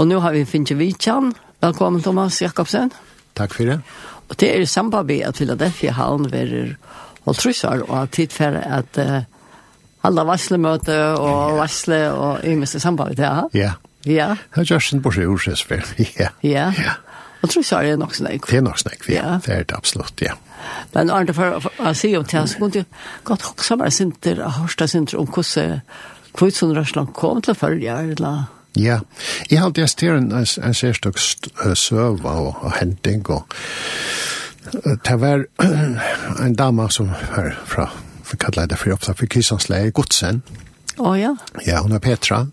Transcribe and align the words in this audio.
Og 0.00 0.06
nå 0.08 0.16
har 0.24 0.32
vi 0.32 0.46
Finche 0.48 0.74
Vichan. 0.74 1.34
Velkommen, 1.60 2.00
Thomas 2.00 2.38
Jakobsen. 2.40 2.88
Takk 3.36 3.52
for 3.52 3.68
det. 3.68 3.80
Og 4.30 4.36
det 4.40 4.48
er 4.48 4.60
i 4.60 4.66
samband 4.66 5.06
med 5.06 5.26
att 5.26 5.36
Philadelphia 5.36 5.92
Havn 5.92 6.30
verer 6.30 6.76
och 7.24 7.36
trusar 7.36 7.82
og 7.90 8.02
at 8.02 8.10
tid 8.10 8.32
for 8.32 8.56
at 8.56 8.98
uh, 8.98 9.22
alle 10.02 10.24
varslemöte 10.24 10.96
og 11.18 11.58
varsle 11.58 12.12
og 12.12 12.44
i 12.44 12.54
mest 12.54 12.80
samband 12.80 13.16
det. 13.16 13.28
Ja. 13.54 13.70
Ja. 14.06 14.36
Ja, 14.56 14.60
det 14.60 14.70
er 14.70 14.74
just 14.74 14.92
en 14.92 15.02
borsi 15.02 15.20
för. 15.68 15.84
Ja. 15.98 16.28
Ja. 16.42 16.72
Ja. 16.78 16.92
Og 17.42 17.50
tror 17.50 17.82
er 17.82 17.96
nok 17.96 18.14
snakk. 18.14 18.46
Det 18.50 18.56
er 18.56 18.60
nok 18.62 18.78
snakk, 18.78 19.08
ja. 19.08 19.38
Det 19.46 19.54
er 19.54 19.62
det 19.62 19.76
absolutt, 19.76 20.22
ja. 20.22 20.32
Men 20.94 21.10
Arne, 21.10 21.34
for 21.34 21.60
å 21.78 21.92
si 21.94 22.16
om 22.16 22.24
det 22.24 22.48
så 22.48 22.58
kunne 22.58 22.70
godt 22.70 22.86
gott 23.24 23.44
också 23.50 23.76
vara 23.76 23.90
sinter, 23.90 24.36
hörsta 24.36 24.86
sinter 24.86 25.18
om 25.18 25.26
hvordan 25.26 25.80
Kvitsund 26.34 26.76
Rörsland 26.76 27.12
kom 27.12 27.42
å 27.48 27.54
følge, 27.54 27.98
eller 27.98 28.44
Ja, 28.78 29.00
jeg 29.50 29.58
har 29.58 29.66
alltid 29.66 29.88
stert 29.90 30.20
en, 30.20 30.32
en 30.32 30.74
særstøk 30.74 31.18
søv 31.18 32.24
og, 32.24 32.54
og 32.62 32.72
henting, 32.78 33.24
og 33.30 33.44
det 35.06 35.16
var 35.20 35.44
en 36.44 36.54
dame 36.54 36.86
som 36.90 37.10
var 37.10 37.52
fra, 37.66 37.88
vi 38.30 38.38
kallar 38.38 38.70
det 38.70 38.78
for 38.78 38.94
opptatt 38.94 39.18
for 39.18 39.30
Kristiansleie, 39.30 39.90
Godsen. 39.90 40.42
Å 41.00 41.08
oh, 41.08 41.18
ja? 41.18 41.34
Ja, 41.66 41.80
hun 41.82 41.96
er 41.96 42.02
Petra, 42.04 42.44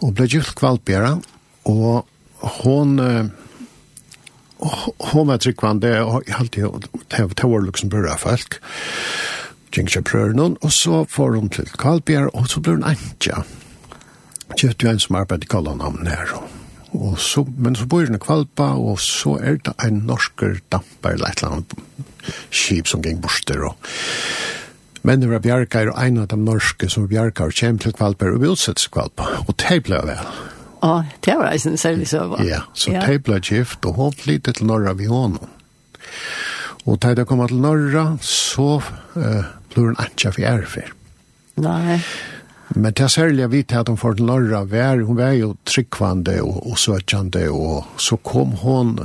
og 0.00 0.14
ble 0.16 0.28
gift 0.30 0.56
kvalpjera, 0.60 1.18
og 1.68 2.06
hon 2.60 2.98
hon 4.98 5.26
var 5.26 5.38
tryggvande 5.38 6.02
och 6.02 6.22
jag 6.26 6.36
alltid 6.36 6.64
det 7.08 7.44
var 7.44 7.66
liksom 7.66 7.88
bra 7.88 8.16
folk. 8.16 8.54
Gick 9.72 9.96
jag 9.96 10.04
prövar 10.04 10.28
någon 10.28 10.56
och 10.56 10.72
så 10.72 11.06
får 11.06 11.30
hun 11.30 11.48
til 11.48 11.68
Karlbjer 11.78 12.36
og 12.36 12.48
så 12.48 12.60
blir 12.60 12.72
hun 12.72 12.84
anja 12.84 13.44
kjøpte 14.52 14.86
jo 14.86 14.92
en 14.92 15.02
som 15.02 15.18
arbeidde 15.20 15.48
i 15.48 15.50
Kallandhamn 15.50 16.06
her. 16.08 16.34
Og 16.94 17.18
så, 17.18 17.42
men 17.58 17.74
så 17.74 17.86
bor 17.90 18.06
hun 18.06 18.14
i 18.14 18.22
Kvalpa, 18.22 18.70
og 18.78 19.00
så 19.02 19.38
er 19.42 19.58
det 19.66 19.74
en 19.82 20.04
norsker 20.06 20.60
damper 20.72 21.16
eller 21.16 21.32
et 21.32 21.42
eller 21.42 21.56
annet 21.56 21.72
skip 22.54 22.90
som 22.90 23.02
gikk 23.02 23.22
borster. 23.24 23.64
Og... 23.66 23.90
Men 25.04 25.20
det 25.20 25.30
var 25.32 25.42
Bjarka 25.44 25.82
og 25.90 25.98
en 26.00 26.22
av 26.22 26.28
de 26.30 26.38
norske 26.40 26.88
som 26.92 27.08
Bjarka 27.10 27.48
og 27.50 27.56
kjem 27.56 27.80
til 27.82 27.96
Kvalpa 27.96 28.30
og 28.30 28.46
utsett 28.52 28.84
Kvalpa, 28.94 29.26
og 29.44 29.56
det 29.60 29.80
ble 29.88 30.00
vel. 30.06 30.30
Ja, 30.84 30.94
det 31.24 31.34
var 31.40 31.56
en 31.56 31.78
særlig 31.80 32.08
søva. 32.08 32.42
Ja, 32.44 32.60
så 32.76 32.92
ja. 32.92 33.02
det 33.06 33.22
ble 33.24 33.40
gift, 33.40 33.84
og 33.88 33.96
hun 33.98 34.12
flyttet 34.12 34.60
til 34.60 34.68
Norra 34.68 34.92
ved 34.94 35.08
honom. 35.08 35.48
Og 36.84 37.00
da 37.00 37.14
jeg 37.16 37.26
kom 37.26 37.40
til 37.48 37.62
Norra, 37.64 38.04
så 38.20 38.78
uh, 39.16 39.44
ble 39.72 39.86
hun 39.88 39.96
ikke 40.04 40.34
for 40.36 40.92
Nei. 41.56 42.00
Men 42.72 42.92
det 42.96 43.10
særlige 43.12 43.50
vidt 43.50 43.72
at 43.76 43.88
hun 43.88 43.98
får 44.00 44.18
den 44.18 44.26
norra 44.26 44.64
vær, 44.64 45.04
hun 45.04 45.18
var 45.18 45.34
jo 45.36 45.54
tryggvande 45.68 46.40
og, 46.42 46.62
og 46.70 46.78
søkjande, 46.78 47.50
og 47.50 47.84
så 48.00 48.16
kom 48.16 48.56
hun 48.64 48.98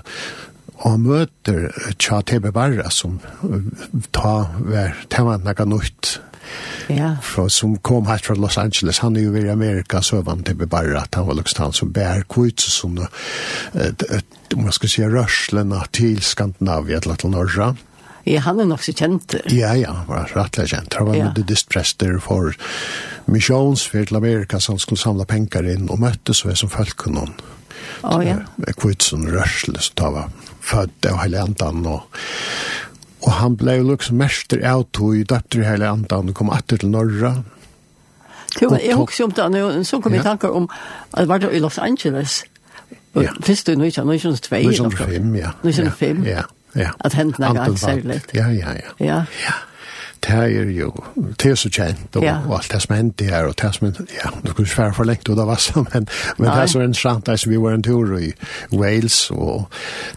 og 0.80 1.00
møter 1.04 1.68
Tja 2.00 2.22
Tebe 2.24 2.54
Barra 2.56 2.88
som 2.94 3.18
ta 4.16 4.34
var 4.64 4.96
temmet 5.12 5.44
noe 5.44 5.66
nytt. 5.74 6.14
Ja. 6.90 7.12
Fra, 7.22 7.50
som 7.52 7.76
kom 7.86 8.08
her 8.08 8.24
fra 8.24 8.34
Los 8.40 8.58
Angeles. 8.58 9.02
Han 9.04 9.18
er 9.20 9.28
jo 9.28 9.36
i 9.38 9.52
Amerika, 9.52 10.00
så 10.02 10.22
var 10.22 10.38
han 10.38 10.46
Tebe 10.48 10.66
Barra, 10.72 11.04
at 11.04 11.20
han 11.20 11.28
var 11.28 11.38
liksom 11.38 11.64
han 11.64 11.76
som 11.76 11.92
bär 11.92 12.24
kvitt, 12.32 12.64
som, 12.64 12.98
om 14.56 14.64
man 14.64 14.74
skal 14.74 14.90
si, 14.90 15.04
rørslene 15.04 15.84
til 15.94 16.24
Skandinavia, 16.24 17.04
til 17.04 17.36
norra. 17.36 17.74
Mm 17.76 17.89
Ja, 18.28 18.42
han 18.46 18.60
er 18.60 18.68
nok 18.68 18.84
så 18.84 18.94
kjent. 18.96 19.36
Ja, 19.54 19.72
ja, 19.78 19.94
han 20.02 20.10
var 20.10 20.32
rettelig 20.36 20.74
kjent. 20.74 20.98
Han 21.00 21.08
var 21.10 21.18
ja. 21.18 21.30
metodistprester 21.30 22.20
for 22.24 22.56
misjonsfyr 23.30 24.10
til 24.10 24.20
Amerika 24.20 24.60
så 24.60 24.76
han 24.76 24.82
skulle 24.82 25.02
samla 25.02 25.28
penger 25.30 25.68
inn 25.70 25.88
og 25.90 26.02
møttes 26.04 26.44
og 26.46 26.54
er 26.54 26.60
som 26.60 26.72
folk 26.74 27.08
noen. 27.08 27.34
Å, 28.04 28.18
oh, 28.18 28.22
ja. 28.24 28.42
Jeg 28.66 28.78
kvitt 28.80 29.06
sånn 29.08 29.28
rørsel, 29.32 29.80
så 29.80 29.96
da 30.00 30.12
var 30.16 30.30
født 30.64 31.08
av 31.10 31.22
hele 31.24 31.42
andan 31.48 31.88
og 31.88 32.06
Og 33.20 33.34
han 33.36 33.58
ble 33.60 33.74
jo 33.76 33.90
liksom 33.90 34.16
mester 34.16 34.62
av 34.64 34.86
to 34.96 35.10
i 35.12 35.26
døpter 35.28 35.60
i 35.60 35.66
hele 35.68 35.90
andan 35.92 36.30
og 36.32 36.38
kom 36.38 36.54
atter 36.56 36.80
til 36.80 36.94
Norra. 36.94 37.34
Jo, 38.62 38.70
men 38.72 38.80
jeg 38.80 38.96
husker 38.96 39.26
om 39.26 39.34
det, 39.36 39.88
så 39.88 40.00
kom 40.00 40.16
jeg 40.16 40.24
ja. 40.24 40.30
tanker 40.30 40.56
om 40.56 40.70
at 41.12 41.26
det 41.26 41.28
var 41.28 41.44
det 41.44 41.50
i 41.52 41.60
Los 41.60 41.78
Angeles. 41.84 42.46
Ja. 43.20 43.34
Først 43.44 43.68
du, 43.68 43.74
1902. 43.76 44.56
1905, 44.56 45.36
ja. 45.36 45.52
1905. 45.68 46.24
Ja 46.26 46.46
ja. 46.76 46.90
at 47.00 47.14
hendene 47.14 47.46
er 47.60 47.76
særligt. 47.76 48.32
Ja, 48.34 48.48
ja, 48.48 48.72
ja. 48.72 48.94
Ja. 49.00 49.16
ja. 49.16 49.58
Det 50.20 50.36
er 50.36 50.72
jo, 50.76 50.92
det 51.16 51.52
er 51.52 51.56
så 51.56 51.70
kjent, 51.70 52.16
og, 52.16 52.24
ja. 52.24 52.38
og 52.48 52.58
alt 52.58 52.72
det 52.72 52.82
som 52.82 52.96
hendte 52.96 53.26
her, 53.26 53.46
og 53.48 53.56
det 53.62 53.70
som, 53.76 53.88
ja, 53.88 54.30
det 54.44 54.56
kunne 54.56 54.68
være 54.78 54.94
for 54.94 55.04
lengt, 55.08 55.30
og 55.30 55.38
det 55.38 55.46
var 55.48 55.56
så, 55.56 55.84
men, 55.94 56.08
men 56.38 56.48
Nei. 56.48 56.56
det 56.56 56.62
er 56.62 56.66
så 56.66 56.80
interessant, 56.80 57.26
det 57.26 57.48
vi 57.48 57.60
var 57.62 57.78
en 57.78 57.84
tur 57.84 58.18
i 58.18 58.34
Wales, 58.76 59.32
og 59.32 59.70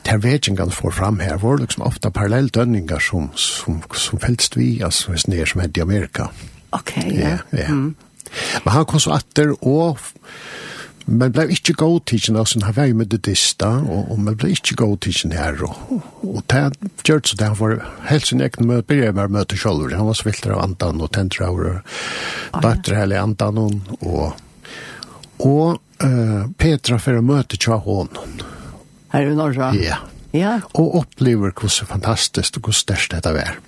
det 0.05 0.13
er 0.17 0.25
vedgjengene 0.25 0.75
får 0.75 0.91
fram 0.91 1.21
her, 1.23 1.37
var 1.39 1.63
liksom 1.63 1.87
ofte 1.87 2.11
parallelldønninger 2.11 2.99
som, 2.99 3.31
som, 3.37 3.83
som 3.95 4.19
felst 4.19 4.59
vi, 4.59 4.81
altså, 4.83 5.11
hvis 5.11 5.23
det 5.23 5.41
er 5.41 5.53
som 5.53 5.63
hendte 5.63 5.81
i 5.81 5.87
Amerika. 5.87 6.27
Ok, 6.73 6.97
ja. 6.97 7.13
Ja, 7.13 7.39
ja. 7.53 7.69
Mm. 7.69 7.95
Men 8.65 8.73
han 8.73 8.84
kom 8.84 9.01
så 9.01 9.15
atter, 9.21 9.55
og 9.63 9.99
Men 11.05 11.33
blev 11.35 11.51
ikke 11.51 11.75
god 11.81 12.05
av 12.39 12.47
sin 12.51 12.63
havei 12.63 12.93
var 12.93 12.93
jo 12.93 12.99
metodista, 13.01 13.73
og, 13.81 14.13
og 14.13 14.21
man 14.23 14.37
blev 14.39 14.55
ikke 14.55 14.77
god 14.79 15.01
tidsen 15.03 15.35
her, 15.35 15.59
og, 15.67 16.05
og 16.23 16.45
det 16.53 16.61
gjørt 17.07 17.31
så 17.31 17.39
det, 17.39 17.49
han 17.51 17.59
var 17.59 17.89
helt 18.11 18.29
sin 18.29 18.43
egen 18.45 18.69
møte, 18.69 18.87
begynte 18.87 19.17
med 19.17 19.35
møte 19.35 19.59
selv, 19.59 19.91
han 19.91 20.07
var 20.07 20.19
svilter 20.19 20.55
av 20.55 20.63
andan 20.63 21.03
og 21.03 21.11
tentraur, 21.17 21.65
og 22.53 22.63
datter 22.63 23.01
hele 23.01 23.19
andan, 23.19 23.59
og, 23.99 24.39
og 25.43 25.81
uh, 26.05 26.47
Petra 26.59 27.01
for 27.03 27.19
å 27.19 27.27
møte 27.27 27.59
tja 27.59 27.81
hånden. 27.83 28.39
Her 29.13 29.29
i 29.29 29.34
Norge? 29.37 29.73
Ja. 29.83 29.99
ja. 30.37 30.55
Og 30.79 30.97
opplever 31.03 31.51
hvordan 31.51 31.91
fantastisk 31.91 32.61
og 32.61 32.71
hvordan 32.71 32.83
størst 32.84 33.17
dette 33.17 33.34
er. 33.43 33.59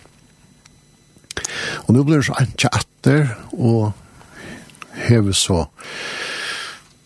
Og 1.85 1.97
nå 1.97 2.05
blir 2.07 2.23
det 2.23 2.29
så 2.31 2.39
antje 2.39 2.71
atter, 2.71 3.35
og 3.59 3.93
hever 5.09 5.35
så 5.37 5.65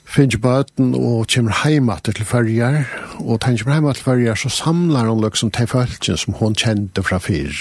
finner 0.09 0.41
bøten 0.41 0.95
og 0.97 1.29
kommer 1.33 1.59
hjemme 1.69 1.99
til 2.05 2.25
førjer, 2.25 2.81
og 3.21 3.41
da 3.41 3.51
han 3.51 3.59
kommer 3.61 3.77
hjemme 3.77 3.95
til 3.99 4.09
førjer, 4.09 4.41
så 4.41 4.53
samlar 4.53 5.11
hun 5.11 5.23
liksom 5.25 5.53
til 5.55 5.69
følgen 5.69 6.17
som 6.17 6.39
hun 6.41 6.57
kjente 6.57 7.05
fra 7.05 7.21
fyr. 7.23 7.53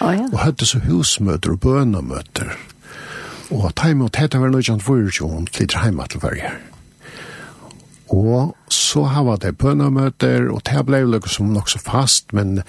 Oh, 0.00 0.10
ja. 0.10 0.26
Og 0.32 0.38
høyde 0.42 0.66
så 0.66 0.80
husmøter 0.82 1.54
og 1.54 1.60
bønemøter. 1.62 2.54
Og 3.52 3.70
da 3.76 3.90
han 3.92 4.00
var 4.02 4.50
noe 4.50 4.64
kjent 4.64 4.82
fyrir, 4.82 5.12
hvor 5.18 5.34
hun 5.36 5.48
flytter 5.52 5.84
hjemme 5.84 6.06
til 6.08 6.22
førjer. 6.22 6.60
Og 8.12 8.52
så 8.68 9.06
har 9.08 9.24
var 9.24 9.38
det 9.40 9.54
bønemøter, 9.56 10.50
og 10.52 10.60
det 10.68 10.82
ble 10.84 11.00
liksom 11.14 11.52
nok 11.54 11.70
så 11.72 11.78
fast, 11.80 12.32
men 12.36 12.60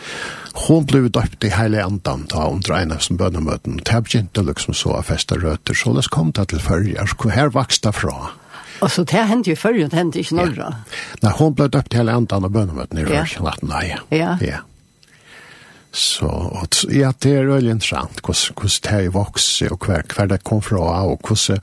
hun 0.67 0.85
ble 0.88 1.09
døpt 1.09 1.43
i 1.43 1.51
hele 1.51 1.83
andan 1.83 2.23
da 2.31 2.45
hun 2.47 2.63
dreina 2.63 2.99
som 3.03 3.19
bønemøten. 3.19 3.81
Det 3.83 4.03
begynte 4.05 4.45
liksom 4.45 4.77
så 4.77 4.95
å 4.99 5.03
feste 5.03 5.39
røter, 5.41 5.75
så 5.75 5.95
det 5.97 6.07
kom 6.13 6.31
det 6.31 6.47
til 6.53 6.63
førjer, 6.63 7.17
og 7.17 7.35
her 7.35 7.51
vokste 7.51 7.89
det 7.89 7.99
fra. 7.99 8.31
Og 8.81 8.91
så 8.91 9.03
det 9.07 9.23
hendte 9.29 9.53
jo 9.53 9.59
før, 9.59 9.78
det 9.79 9.97
hendte 9.97 10.22
ikke 10.23 10.38
norra. 10.39 10.69
Ja. 10.73 11.01
Nei, 11.23 11.34
hun 11.39 11.57
ble 11.57 11.69
døpt 11.72 11.97
hele 11.97 12.16
andan 12.17 12.47
av 12.47 12.53
bønnemøten 12.56 13.01
i 13.01 13.06
ja. 13.06 13.09
Rørkjelaten, 13.22 13.69
nei. 13.72 13.84
Ja. 14.16 14.38
ja. 14.44 14.61
Så, 15.94 16.25
og, 16.25 16.73
ja, 16.89 17.11
det 17.22 17.35
er 17.38 17.51
veldig 17.51 17.75
interessant 17.75 18.23
hvordan 18.25 18.73
det 18.88 18.95
er 18.97 19.13
vokset, 19.13 19.69
og 19.72 19.85
hver, 19.85 20.07
hver 20.09 20.31
det 20.31 20.41
kom 20.47 20.63
fra, 20.66 20.81
og 21.06 21.22
hvordan, 21.22 21.61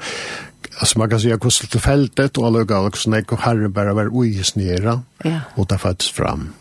altså 0.79 1.03
man 1.03 1.11
kan 1.11 1.23
si 1.23 1.33
hvordan 1.35 1.75
tilfeltet, 1.75 2.39
og 2.39 2.47
alle 2.47 2.65
gav, 2.71 2.87
hvordan 2.87 3.19
jeg 3.19 3.27
og 3.35 3.43
herre 3.43 3.73
bare 3.75 3.97
var 3.99 4.13
uisnere, 4.15 5.01
ja. 5.27 5.41
og 5.57 5.71
det 5.71 5.81
fattes 5.83 6.13
fram. 6.15 6.53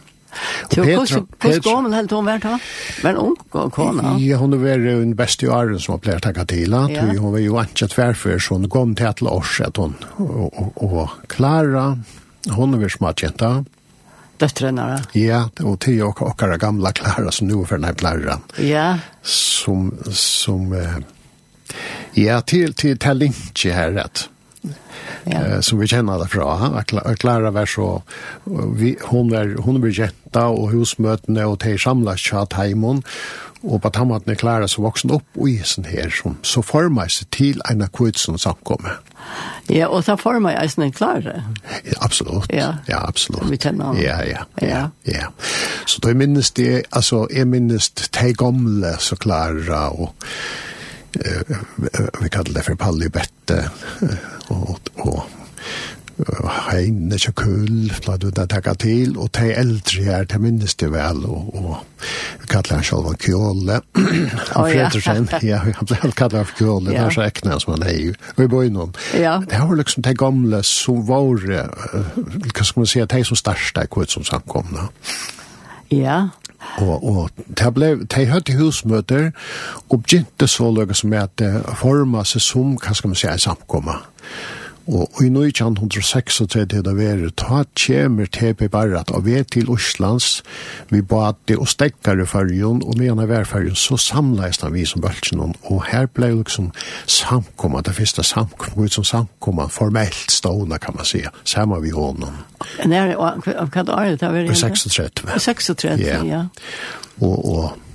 Hvordan 0.70 1.62
gammel 1.66 1.96
helt 1.96 2.14
hun 2.14 2.28
vært 2.28 2.46
da? 2.46 2.58
Var 3.04 3.18
hon 3.18 3.34
ung 3.34 3.72
kona? 3.74 4.14
Ja, 4.22 4.38
hun 4.42 4.56
var 4.62 4.84
den 4.84 5.16
beste 5.18 5.48
i 5.48 5.50
åren 5.50 5.82
som 5.82 5.96
har 5.96 6.04
pleier 6.06 6.24
takket 6.24 6.52
til. 6.54 6.76
Ja. 6.76 7.08
Hun 7.10 7.34
var 7.34 7.42
jo 7.44 7.58
ikke 7.64 7.90
tverfer, 7.92 8.40
så 8.40 8.60
hun 8.60 8.70
kom 8.72 8.96
til 9.00 9.10
et 9.10 9.24
års 9.26 9.60
at 9.66 9.82
hun 9.82 9.98
og 10.20 11.20
Klara, 11.32 11.92
hun 12.56 12.78
er 12.78 12.94
smart 12.94 13.24
jenta. 13.24 13.60
Døttrene, 14.40 14.86
ja? 14.88 15.00
Ja, 15.20 15.40
og 15.68 15.82
til 15.84 16.04
og 16.08 16.22
okkara 16.24 16.56
gamla 16.62 16.94
Klara, 16.96 17.32
som 17.36 17.50
nu 17.50 17.62
er 17.64 17.72
for 17.74 17.96
Klara. 18.00 18.40
Ja. 18.64 18.90
Som, 19.22 19.92
som, 20.16 20.72
ja, 22.16 22.40
til, 22.42 22.74
til, 22.74 22.96
til, 22.96 22.98
til, 22.98 23.34
til, 23.56 24.04
til, 24.14 24.30
Ja. 25.24 25.40
Eh, 25.40 25.60
som 25.62 25.80
vi 25.80 25.88
kjenner 25.88 26.20
det 26.20 26.30
fra. 26.34 26.54
Jeg 26.64 26.88
derfra. 26.92 27.16
Klara 27.20 27.52
var 27.56 27.70
så, 27.70 28.02
vi, 28.76 28.96
hon 29.12 29.32
var, 29.32 29.56
hon 29.64 29.82
var 29.82 29.94
jenta 29.94 30.48
og 30.52 30.72
husmøtene 30.74 31.46
og 31.48 31.60
de 31.64 31.78
samlet 31.80 32.20
tjatt 32.20 32.58
heimon, 32.60 33.04
og 33.64 33.82
på 33.84 33.92
tammatene 33.92 34.38
Klara 34.40 34.68
så 34.72 34.84
voksen 34.86 35.12
opp 35.12 35.40
og 35.40 35.50
isen 35.52 35.88
her, 35.90 36.12
som 36.16 36.38
så 36.48 36.64
formet 36.64 37.12
seg 37.12 37.28
til 37.36 37.64
en 37.70 37.84
av 37.84 37.92
kvitsen 37.96 38.40
samkomme. 38.40 38.96
Ja, 39.70 39.90
og 39.92 40.06
så 40.08 40.16
formet 40.18 40.56
jeg 40.56 40.72
isen 40.72 40.86
en 40.88 40.96
Klara. 40.96 41.36
Ja, 41.84 41.98
absolutt. 42.00 42.48
Ja, 42.56 42.72
ja 42.88 43.04
absolutt. 43.08 43.50
Vi 43.52 43.60
kjenner 43.60 43.92
han. 43.92 44.00
Ja, 44.02 44.22
ja, 44.24 44.46
ja. 44.62 44.68
ja. 44.68 44.86
ja. 45.06 45.28
Så 45.86 46.00
da 46.04 46.16
minnes 46.16 46.52
det, 46.56 46.86
altså, 46.92 47.28
jeg 47.36 47.48
minnes 47.52 47.92
de 47.92 48.34
gamle 48.34 48.96
så 49.04 49.20
Klara 49.20 49.90
og 49.92 50.16
vi 52.22 52.30
kallar 52.30 52.54
det 52.54 52.64
för 52.64 52.76
pallibette 52.76 53.70
och, 54.48 54.80
och 54.96 55.24
Heine 56.68 57.16
Kjøkull, 57.16 57.92
platt 58.04 58.20
du 58.20 58.28
å 58.28 58.46
takke 58.52 58.74
til, 58.82 59.14
og 59.16 59.30
de 59.38 59.54
eldre 59.56 60.04
her, 60.04 60.26
de 60.28 60.40
minnes 60.44 60.76
det 60.82 60.90
vel, 60.92 61.22
og, 61.24 61.54
og 61.56 62.48
kallar 62.52 62.80
han 62.80 62.88
selv 62.90 63.08
en 63.14 63.20
kjåle, 63.24 63.78
han 63.96 64.68
Fredriksen, 64.68 65.30
ja, 65.48 65.62
han 65.64 65.88
ble 65.88 66.12
kallar 66.20 66.44
han 66.44 66.58
kjåle, 66.60 66.92
det 66.92 67.00
var 67.06 67.16
så 67.16 67.24
ekne 67.24 67.60
som 67.64 67.76
han 67.78 67.88
er 67.88 68.00
jo, 68.10 68.18
og 68.36 68.44
i 68.44 68.52
bøynen. 68.52 68.94
Ja. 69.16 69.38
Det 69.48 69.62
var 69.64 69.80
liksom 69.80 70.08
de 70.10 70.16
gamle 70.20 70.64
som 70.68 71.00
var, 71.08 71.40
hva 71.40 72.68
skal 72.68 72.84
man 72.84 72.92
si, 72.92 73.04
de 73.16 73.26
som 73.32 73.40
starsta 73.40 73.88
i 73.88 73.92
kvitt 73.92 74.18
som 74.18 74.28
samkomna. 74.28 74.90
Ja, 75.90 76.20
Og, 76.60 77.04
og 77.04 77.30
det 77.58 77.74
ble, 77.76 77.92
de 78.04 78.26
hørte 78.30 78.56
husmøter, 78.60 79.32
og 79.90 80.04
begynte 80.04 80.48
så 80.48 80.72
løyga 80.72 80.98
som 80.98 81.14
er 81.14 81.28
at 81.28 81.44
forma 81.80 82.26
seg 82.28 82.44
som, 82.44 82.74
hva 82.80 82.96
skal 82.96 83.14
man 83.14 83.20
si, 83.20 83.28
en 83.32 83.46
samkomma. 83.50 84.00
Og 84.90 85.22
i 85.22 85.28
1936 85.30 86.48
det 86.82 86.94
var 86.98 87.22
ta 87.38 87.62
kjemer 87.78 88.26
TP 88.26 88.66
Barrat 88.72 89.12
og 89.14 89.26
ved 89.28 89.46
til 89.54 89.70
Oslands, 89.70 90.42
vi 90.90 91.02
bad 91.02 91.54
og 91.54 91.68
stekkar 91.70 92.24
fargen 92.26 92.82
og 92.82 92.98
med 92.98 93.12
en 93.12 93.22
av 93.22 93.34
fyrjon 93.46 93.78
så 93.78 94.00
samleis 94.02 94.62
vi 94.74 94.86
som 94.90 95.02
bølgen 95.02 95.54
og 95.70 95.84
her 95.92 96.08
ble 96.10 96.32
liksom 96.40 96.72
samkomma, 97.06 97.84
det 97.86 97.96
første 97.96 98.24
samkomma, 98.24 98.86
ut 98.86 98.98
som 98.98 99.06
samkomma, 99.06 99.68
formelt 99.70 100.32
stående 100.32 100.80
kan 100.80 100.96
man 100.96 101.06
säga, 101.06 101.32
samma 101.44 101.80
vi 101.80 101.90
honom. 101.90 102.34
När, 102.86 103.16
av 103.16 103.70
hva 103.70 103.84
år 103.84 104.18
det 104.18 104.30
var 104.30 104.54
36. 104.54 105.12
36, 105.38 106.02
ja. 106.02 106.24
ja. 106.24 106.46
Og, 107.20 107.46
og 107.46 107.89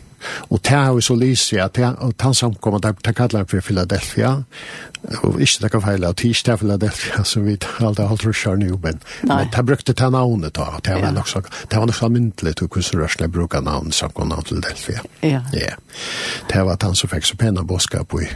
Og 0.51 0.61
det 0.63 0.77
har 0.77 0.95
vi 0.95 1.03
så 1.03 1.15
lyst 1.15 1.53
at 1.53 1.77
han 2.21 2.35
som 2.35 2.55
kommer 2.55 2.79
der, 2.79 2.93
det 3.05 3.15
kallar 3.17 3.45
han 3.45 3.47
for 3.47 3.61
Philadelphia, 3.61 4.43
og 5.23 5.41
ikke 5.41 5.63
det 5.63 5.71
kan 5.71 5.83
feile, 5.83 6.09
og 6.09 6.17
tis 6.17 6.43
til 6.43 6.57
Philadelphia, 6.57 7.25
så 7.25 7.41
vi 7.41 7.59
alltid 7.81 8.05
har 8.05 8.11
alt 8.11 8.27
rusher 8.27 8.57
nu, 8.57 8.79
men 8.83 9.01
det 9.53 9.67
brukte 9.67 9.93
det 9.93 10.13
navnet 10.13 10.55
da, 10.57 10.65
det 10.85 11.03
var 11.03 11.11
nok 11.11 11.29
så, 11.29 11.41
det 11.71 11.79
var 11.79 11.87
nok 11.87 11.95
så 11.95 12.09
myndelig 12.09 12.57
til 12.57 12.67
hvordan 12.67 13.03
rørsene 13.03 13.29
bruker 13.29 13.61
navn 13.61 13.93
samkommer 13.93 14.41
til 14.43 14.61
Philadelphia. 14.63 15.01
Ja. 15.23 15.41
Ja. 15.53 15.75
Det 16.53 16.65
var 16.67 16.77
han 16.83 16.95
som 16.95 17.09
fikk 17.09 17.25
så 17.27 17.37
pena 17.37 17.63
båskap 17.63 18.15
i 18.21 18.27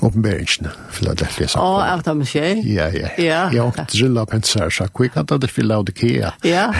Oppenberingen, 0.00 0.68
Philadelphia 0.92 1.46
sagt. 1.48 1.62
Åh, 1.62 1.92
alt 1.92 2.06
har 2.06 2.24
skje? 2.24 2.46
Ja, 2.66 2.88
ja. 2.94 3.08
Ja. 3.18 3.40
Jeg 3.52 3.62
åkte 3.62 3.84
til 3.90 4.18
å 4.18 4.24
pense 4.26 4.58
her, 4.58 4.70
så 4.70 4.86
vi 4.98 5.08
kan 5.12 5.26
ta 5.26 5.38
det 5.38 5.50
Philadelphia. 5.52 6.32
Ja. 6.46 6.70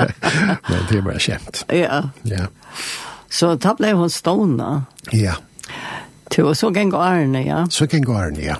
Men 0.70 0.86
det 0.90 0.98
er 0.98 1.06
bare 1.06 1.22
kjent. 1.22 1.64
Ja. 1.72 2.02
Ja. 2.24 2.46
Så 3.30 3.54
da 3.62 3.74
ble 3.78 3.92
hun 3.94 4.10
stående. 4.10 4.82
Ja. 5.14 5.36
Til, 6.30 6.50
og 6.50 6.56
så 6.58 6.70
gikk 6.74 6.94
Arne, 6.98 7.44
ja. 7.46 7.64
Så 7.70 7.86
gikk 7.90 8.08
Arne, 8.10 8.42
ja. 8.42 8.58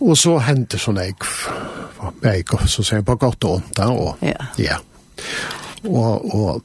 Og 0.00 0.16
så 0.18 0.36
hendte 0.44 0.78
sånn 0.78 0.98
jeg, 1.00 1.14
jeg 2.22 2.44
så 2.68 2.82
sier 2.84 3.00
jeg 3.00 3.06
på 3.06 3.16
godt 3.20 3.46
og 3.48 3.60
ondt, 3.60 3.78
og, 3.86 4.24
ja. 4.26 4.50
ja. 4.60 4.80
Og, 5.88 6.26
og 6.34 6.64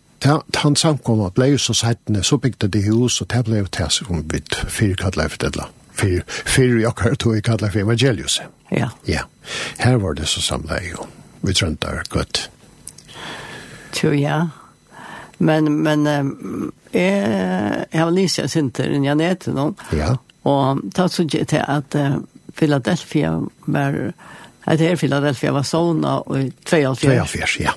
han 0.62 0.76
samkom 0.76 1.24
at 1.26 1.38
blei 1.38 1.56
så 1.58 1.74
settene, 1.78 2.24
så 2.24 2.38
bygde 2.38 2.70
de 2.74 2.84
hus, 2.90 3.22
og 3.22 3.30
det 3.32 3.46
blei 3.48 3.64
til 3.72 3.90
som 3.90 4.18
om 4.18 4.24
fire 4.68 4.98
kallet 5.00 5.32
for 5.32 5.46
det, 5.48 5.68
fire, 5.98 6.24
fire 6.28 6.82
jakker 6.82 7.16
tog 7.16 7.38
i 7.38 7.42
kallet 7.46 7.72
for 7.72 7.86
evangelius. 7.86 8.42
Ja. 8.72 8.90
Ja. 9.08 9.26
Her 9.80 9.98
var 9.98 10.14
det 10.14 10.28
så 10.28 10.42
samlet 10.42 10.84
jeg, 10.84 11.00
og 11.00 11.08
vi 11.42 11.54
trønte 11.54 12.02
godt. 12.10 12.50
Tror 13.94 14.14
ja. 14.14 14.48
Men, 15.42 15.82
men 15.84 16.08
eh 16.08 17.52
jag 17.92 18.00
har 18.06 18.12
lyst 18.12 18.36
til 18.40 18.50
Sinter 18.50 18.92
enn 18.92 19.06
jeg 19.06 19.18
nede 19.20 19.54
nå. 19.56 19.74
Ja. 19.98 20.16
Och 20.44 20.78
ta 20.94 21.10
så 21.10 21.24
att 21.24 21.54
at 21.54 21.96
Philadelphia 22.56 23.42
var, 23.66 24.14
det 24.66 24.88
är 24.88 24.96
Philadelphia 24.96 25.52
var 25.52 25.64
såna 25.64 26.20
och 26.20 26.38
42. 26.66 27.08
42, 27.08 27.64
ja. 27.64 27.72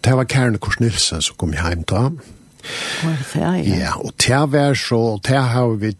Det 0.00 0.12
var 0.14 0.24
Karen 0.24 0.58
Kors 0.58 0.80
Nilsen 0.80 1.22
som 1.22 1.36
kom 1.36 1.52
hjem 1.52 1.82
da. 1.82 2.10
Ja, 3.34 3.54
ja. 3.56 3.94
og 3.96 4.12
det 4.26 4.52
var 4.52 4.74
så, 4.74 5.20
det 5.22 5.36
har 5.36 5.76
vi, 5.76 5.94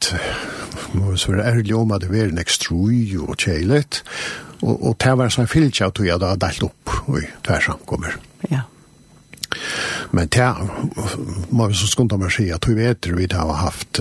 må 0.93 1.11
vi 1.11 1.19
svare 1.19 1.45
ærlig 1.45 1.75
om 1.77 1.93
at 1.93 2.01
det 2.01 2.11
var 2.11 2.31
en 2.31 2.39
ekstrui 2.41 3.17
og 3.21 3.37
kjeilet, 3.37 4.03
og, 4.63 4.87
og 4.87 4.97
det 5.05 5.19
var 5.19 5.29
så 5.29 5.45
en 5.45 5.49
fylkja, 5.49 5.91
tror 5.91 6.09
jeg, 6.09 6.21
da 6.21 6.35
delt 6.41 6.65
opp, 6.65 6.95
og 7.07 7.21
det 7.21 7.59
er 7.59 7.77
kommer. 7.87 8.17
Ja. 8.51 8.65
Men 10.13 10.31
det 10.35 10.51
må 11.51 11.69
vi 11.71 11.79
så 11.79 11.89
skunda 11.91 12.19
meg 12.21 12.33
si 12.35 12.51
at 12.55 12.69
vi 12.69 12.77
vet 12.79 13.11
vi 13.15 13.29
har 13.33 13.61
haft 13.63 14.01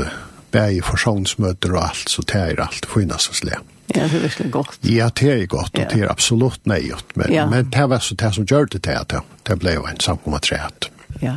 bæg 0.54 0.77
i 0.77 0.81
forsonsmøter 0.86 1.74
og 1.74 1.83
alt, 1.88 2.10
så 2.10 2.25
det 2.30 2.42
er 2.42 2.62
alt 2.62 2.89
finnes 2.89 3.30
og 3.30 3.39
slett. 3.39 3.69
Ja, 3.94 4.07
det 4.07 4.15
er 4.15 4.21
virkelig 4.24 4.51
godt. 4.51 4.77
Ja, 4.88 5.10
det 5.19 5.30
er 5.30 5.45
godt, 5.45 5.77
og 5.77 5.92
det 5.92 6.01
er 6.01 6.12
absolutt 6.12 6.65
nøyot. 6.65 7.18
Men, 7.19 7.33
ja. 7.33 7.45
men 7.50 7.69
det 7.74 7.89
var 7.89 8.00
så 8.01 8.15
det 8.15 8.31
som 8.36 8.45
gjør 8.50 8.69
det 8.71 8.83
til, 8.88 9.18
det 9.48 9.57
ble 9.60 9.75
jo 9.75 9.83
en 9.89 10.00
samkommet 10.00 10.48
treet. 10.48 10.88
Ja. 11.21 11.36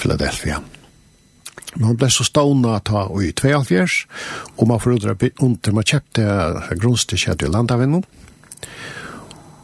Philadelphia. 0.00 0.58
Men 1.76 1.90
hon 1.90 1.96
ble 2.00 2.10
så 2.12 2.24
stående 2.26 2.74
at 2.76 2.90
og 2.90 3.22
i 3.24 3.32
2,5 3.36 3.96
og 4.56 4.68
man 4.68 4.80
forundra 4.80 5.16
under, 5.38 5.72
man 5.72 5.88
kjøpte 5.88 6.26
grunnstyrkjøtt 6.80 7.46
i 7.46 7.50
landavinnen, 7.52 8.04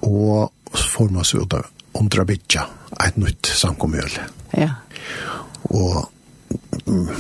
og 0.03 0.53
så 0.75 0.89
får 0.89 1.13
man 1.13 1.25
så 1.25 1.43
ut 1.43 1.55
av 1.57 1.69
omdra 1.95 2.25
bytja 2.25 2.67
et 3.07 3.17
nytt 3.17 3.47
samkommøl. 3.47 4.19
Ja. 4.57 4.71
Og 5.63 6.13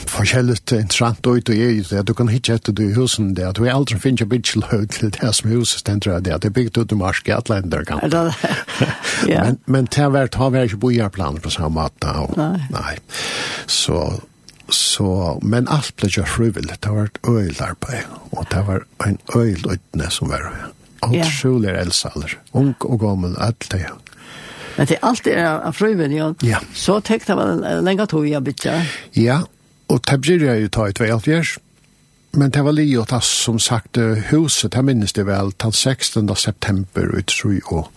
forskjelligt 0.06 0.72
interessant 0.72 1.26
ut 1.26 1.48
och 1.48 1.54
är 1.54 1.98
at 1.98 2.06
du 2.06 2.14
kan 2.14 2.28
hitta 2.28 2.72
du 2.72 2.90
i 2.90 2.94
husen 2.94 3.34
det 3.34 3.48
at 3.48 3.56
du 3.56 3.68
aldrig 3.68 4.02
finns 4.02 4.20
en 4.20 4.28
bit 4.28 4.46
slöd 4.46 4.92
det 5.00 5.34
som 5.34 5.50
huset 5.50 5.80
ständer 5.80 6.16
at 6.16 6.24
det 6.24 6.44
er 6.44 6.50
bygd 6.50 6.78
ut 6.78 6.92
i 6.92 6.94
marsk 6.94 7.28
i 7.28 7.32
alle 7.32 7.60
länder 7.60 7.84
kan 7.84 8.00
men, 9.26 9.58
men 9.64 9.84
det 9.84 10.02
har 10.02 10.10
varit 10.10 10.34
har 10.34 10.50
varit 10.50 10.74
bojarplan 10.74 11.40
på 11.40 11.50
samme 11.50 11.80
måte 11.80 12.08
og, 12.08 12.36
nei. 12.36 12.66
nei 12.70 12.96
så 13.66 14.20
så 14.68 15.38
men 15.42 15.68
alt 15.68 15.96
ble 15.96 16.08
ju 16.08 16.24
frivilligt 16.24 16.82
det 16.82 16.90
var 16.90 17.04
et 17.04 17.18
öl 17.28 17.54
där 17.58 17.74
på 17.74 18.44
det 18.50 18.62
var 18.66 18.84
en 19.06 19.18
öl 19.34 19.72
utne 19.72 20.10
som 20.10 20.28
var 20.28 20.52
utrolig 21.02 21.68
yeah. 21.68 21.82
älsalder 21.82 22.38
ung 22.52 22.74
og 22.80 23.00
gammel 23.00 23.36
alt 23.38 23.70
det 23.70 23.86
Men 24.76 24.86
det 24.86 24.94
är 24.94 25.04
alltid 25.04 25.38
av 25.38 25.72
fröven, 25.72 26.12
ja. 26.12 26.34
ja. 26.40 26.60
Så 26.74 27.00
täckte 27.00 27.34
man 27.34 27.84
länge 27.84 28.06
tog 28.06 28.28
jag 28.28 28.42
bytja. 28.42 28.86
Ja, 29.12 29.42
og 29.86 30.00
det 30.10 30.18
blir 30.20 30.44
jeg 30.44 30.62
jo 30.62 30.68
ta 30.68 30.88
i 30.88 30.92
12 30.92 31.58
Men 32.34 32.50
det 32.50 32.62
var 32.62 32.72
li 32.72 32.96
och 32.96 33.24
som 33.24 33.58
sagt 33.58 33.96
huset, 34.30 34.72
det 34.72 34.82
minnes 34.82 35.12
det 35.12 35.24
vel, 35.24 35.52
den 35.56 35.72
16 35.72 36.36
september 36.36 37.18
ut 37.18 37.26
tror 37.26 37.54
jag, 37.54 37.88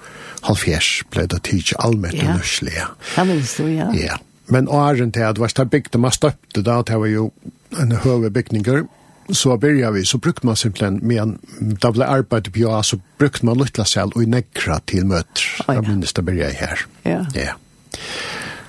halvfjers 0.42 1.04
ble 1.10 1.25
det 1.25 1.39
tids 1.44 1.74
allmänt 1.74 2.13
ja. 2.13 2.36
nörsliga. 2.36 2.88
Det 3.15 3.25
minns 3.25 3.55
du, 3.55 3.72
ja. 3.72 3.94
Ja, 3.94 4.20
men 4.46 4.70
åren 4.70 5.12
till 5.12 5.24
att 5.24 5.55
det 5.55 5.65
bygde, 5.65 5.98
man 5.98 6.12
støpte 6.12 6.62
da, 6.62 6.82
det 6.84 6.98
var 6.98 7.08
jo 7.08 7.32
en 7.79 7.91
høve 7.91 8.29
bygninger, 8.29 8.84
så 9.29 9.58
började 9.58 9.94
vi, 9.94 10.05
så 10.05 10.17
brukte 10.17 10.46
man 10.46 10.55
simpelthen, 10.55 11.00
men 11.01 11.39
da 11.82 11.91
ble 11.91 12.05
arbeidet 12.05 12.53
på 12.53 12.60
ja, 12.60 12.84
så 12.84 13.00
brukte 13.17 13.46
man 13.46 13.58
lytla 13.58 13.86
selv 13.86 14.17
og 14.17 14.27
nekra 14.29 14.79
til 14.86 15.08
møter. 15.10 15.46
Oh, 15.65 15.74
ja. 15.74 15.79
Jeg 15.79 15.88
minnes 15.88 16.13
det 16.13 16.25
började 16.25 16.53
her. 16.53 16.86
Ja. 17.03 17.25
ja. 17.34 17.55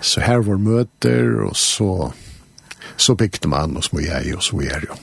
Så 0.01 0.21
her 0.21 0.39
var 0.39 0.57
møter, 0.57 1.43
og 1.45 1.57
så, 1.57 2.11
så 2.97 3.15
bygde 3.15 3.49
man, 3.49 3.77
og 3.77 3.85
så 3.85 4.01
jeg, 4.01 4.37
og 4.37 4.43
så 4.43 4.61
er 4.65 4.89
jo. 4.89 4.97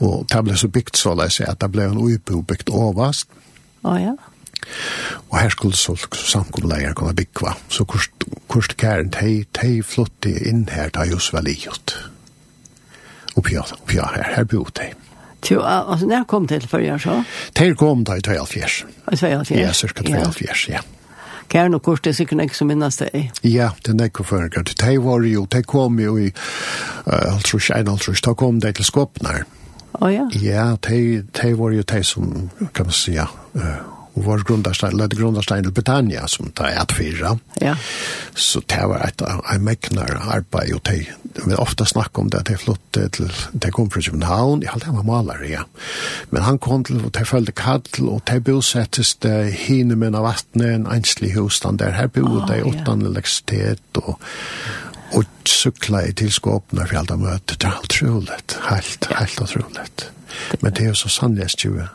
Og 0.00 0.26
det 0.32 0.42
ble 0.44 0.56
så 0.56 0.68
bygd 0.68 0.98
så 0.98 1.14
leis 1.14 1.40
at 1.40 1.60
det 1.60 1.70
ble 1.72 1.86
en 1.86 2.02
uipo 2.02 2.42
bygd 2.42 2.72
ovast. 2.74 3.30
Å 3.86 3.94
ja. 4.00 4.16
Og 5.30 5.38
her 5.38 5.54
skulle 5.54 5.78
så 5.78 5.94
samkomleier 6.10 6.96
komme 6.98 7.14
byggva. 7.14 7.54
Så 7.70 7.86
kurst, 7.86 8.26
kurst 8.50 8.74
kæren, 8.76 9.12
de, 9.14 9.44
de 9.60 9.82
flottig 9.86 10.34
inn 10.48 10.66
her, 10.72 10.90
det 10.90 11.06
er 11.06 11.14
jo 11.14 11.22
svelligjort. 11.22 11.94
Ja 11.94 12.15
oppi 13.36 13.58
oppi 13.58 14.00
her, 14.00 14.32
her 14.36 14.44
bo 14.44 14.66
de. 14.76 14.92
Jo, 15.50 15.62
altså, 15.62 16.06
når 16.06 16.24
kom 16.24 16.46
til 16.48 16.68
førre 16.68 16.98
så? 16.98 17.22
Til 17.54 17.76
kom 17.76 18.04
da 18.04 18.16
i 18.18 18.20
2004. 18.20 18.88
I 19.12 19.16
2004? 19.16 19.60
Ja, 19.60 19.72
cirka 19.72 20.02
2004, 20.02 20.72
ja. 20.72 20.80
Kjær 21.48 21.74
og 21.74 21.82
kurs, 21.82 22.00
det 22.02 22.10
er 22.10 22.14
sikkert 22.18 22.42
ikke 22.42 22.56
som 22.58 22.66
minnes 22.66 22.96
det. 22.96 23.10
Ja, 23.44 23.68
det 23.86 24.00
er 24.00 24.08
ikke 24.10 24.24
førre. 24.24 24.64
De 24.66 24.96
var 25.04 25.26
jo, 25.30 25.44
de 25.44 25.62
kom 25.62 26.00
jo 26.00 26.16
i 26.18 26.32
uh, 26.32 27.12
halvtrus, 27.12 27.70
en 27.70 27.88
halvtrus, 27.88 28.20
da 28.20 28.34
kom 28.34 28.60
de 28.60 28.72
til 28.72 28.84
Skåpner. 28.84 29.44
Å 30.00 30.08
ja? 30.10 30.24
Ja, 30.42 30.64
de 30.82 31.52
var 31.56 31.76
jo 31.76 31.84
de 31.86 32.02
som, 32.04 32.50
kan 32.74 32.90
man 32.90 32.96
si, 32.96 33.14
ja, 33.14 33.28
og 34.16 34.24
var 34.24 34.42
grundarstein, 34.48 34.96
lade 34.96 35.16
grundarstein 35.16 35.64
til 35.64 35.72
Britannia 35.76 36.26
som 36.26 36.48
det 36.56 36.70
er 36.72 36.94
fyra. 36.96 37.34
Ja. 37.60 37.74
Så 38.34 38.62
det 38.68 38.80
var 38.88 39.04
et 39.04 39.22
av 39.22 39.42
meknar 39.60 40.14
arbeid, 40.24 40.72
og 40.74 40.80
de 40.88 41.04
vil 41.44 41.56
ofte 41.60 41.84
snakke 41.84 42.20
om 42.20 42.30
det, 42.32 42.40
at 42.40 42.48
de 42.48 42.56
flyttet 42.56 43.18
til, 43.18 43.32
de 43.52 43.70
kom 43.70 43.90
fra 43.92 44.00
København, 44.00 44.62
jeg 44.62 44.72
halte 44.72 44.88
han 44.88 44.96
var 44.96 45.08
maler, 45.08 45.44
ja. 45.44 45.66
Men 46.30 46.42
han 46.42 46.58
kom 46.58 46.84
til, 46.84 47.04
og 47.04 47.12
de 47.14 47.24
følte 47.28 47.52
kall, 47.52 47.84
og 48.08 48.22
de 48.30 48.40
bosettes 48.40 49.14
det 49.20 49.52
hine 49.66 49.96
med 49.96 50.16
av 50.16 50.24
vattnet, 50.30 50.72
en 50.72 50.88
enslig 50.96 51.34
husstand 51.36 51.78
der, 51.84 51.92
her 51.92 52.08
bodde 52.08 52.40
oh, 52.40 52.48
de 52.48 52.62
utan 52.64 53.04
ja. 53.04 53.12
elektrisitet, 53.12 54.00
og, 54.00 54.16
og 55.12 55.28
sykla 55.44 56.06
i 56.08 56.16
tilskåpene 56.16 56.88
for 56.88 57.02
alt 57.02 57.12
av 57.12 57.20
møte, 57.20 57.60
det 57.60 57.68
er 57.68 57.76
alt 57.82 57.92
troligt, 57.92 58.58
helt, 58.70 59.12
helt 59.20 59.44
utroligt. 59.44 60.10
Men 60.62 60.72
det 60.72 60.84
er 60.84 60.92
jo 60.94 61.00
så 61.04 61.12
sannlig 61.12 61.52
20 61.56 61.88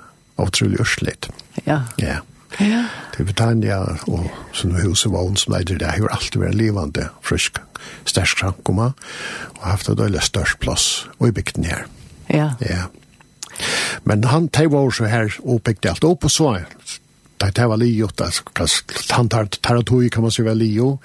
utrolig 0.48 0.82
ørslet. 0.82 1.30
Ja. 1.66 1.82
Ja. 2.00 2.20
Ja. 2.60 2.86
Til 3.16 3.26
Britannia 3.26 3.78
og 4.12 4.26
sånne 4.54 4.82
hus 4.84 5.06
og 5.08 5.14
vogn 5.16 5.38
som 5.40 5.54
leider 5.56 5.80
det 5.80 5.88
har 5.88 6.12
alltid 6.12 6.42
vært 6.42 6.58
livande, 6.60 7.08
frisk, 7.24 7.62
størst 8.06 8.42
krankoma, 8.42 8.92
og 9.56 9.62
haft 9.64 9.90
et 9.90 10.02
veldig 10.02 10.24
størst 10.26 10.60
plass, 10.60 10.88
og 11.20 11.30
i 11.30 11.36
bygden 11.38 11.70
her. 11.70 11.86
Ja. 12.30 12.52
Ja. 12.60 12.90
Men 14.04 14.24
han 14.24 14.50
tar 14.50 14.72
var 14.72 14.92
så 14.92 15.08
her 15.08 15.32
og 15.44 15.64
bygde 15.64 15.94
alt 15.94 16.04
opp, 16.08 16.26
og 16.28 16.32
så 16.32 16.58
det 17.42 17.66
var 17.66 17.78
lio, 17.78 18.10
han 19.10 19.30
tar 19.30 19.46
tar 19.46 19.82
tog, 19.82 20.12
kan 20.12 20.22
man 20.22 20.32
säga 20.32 20.54
Leo. 20.54 21.00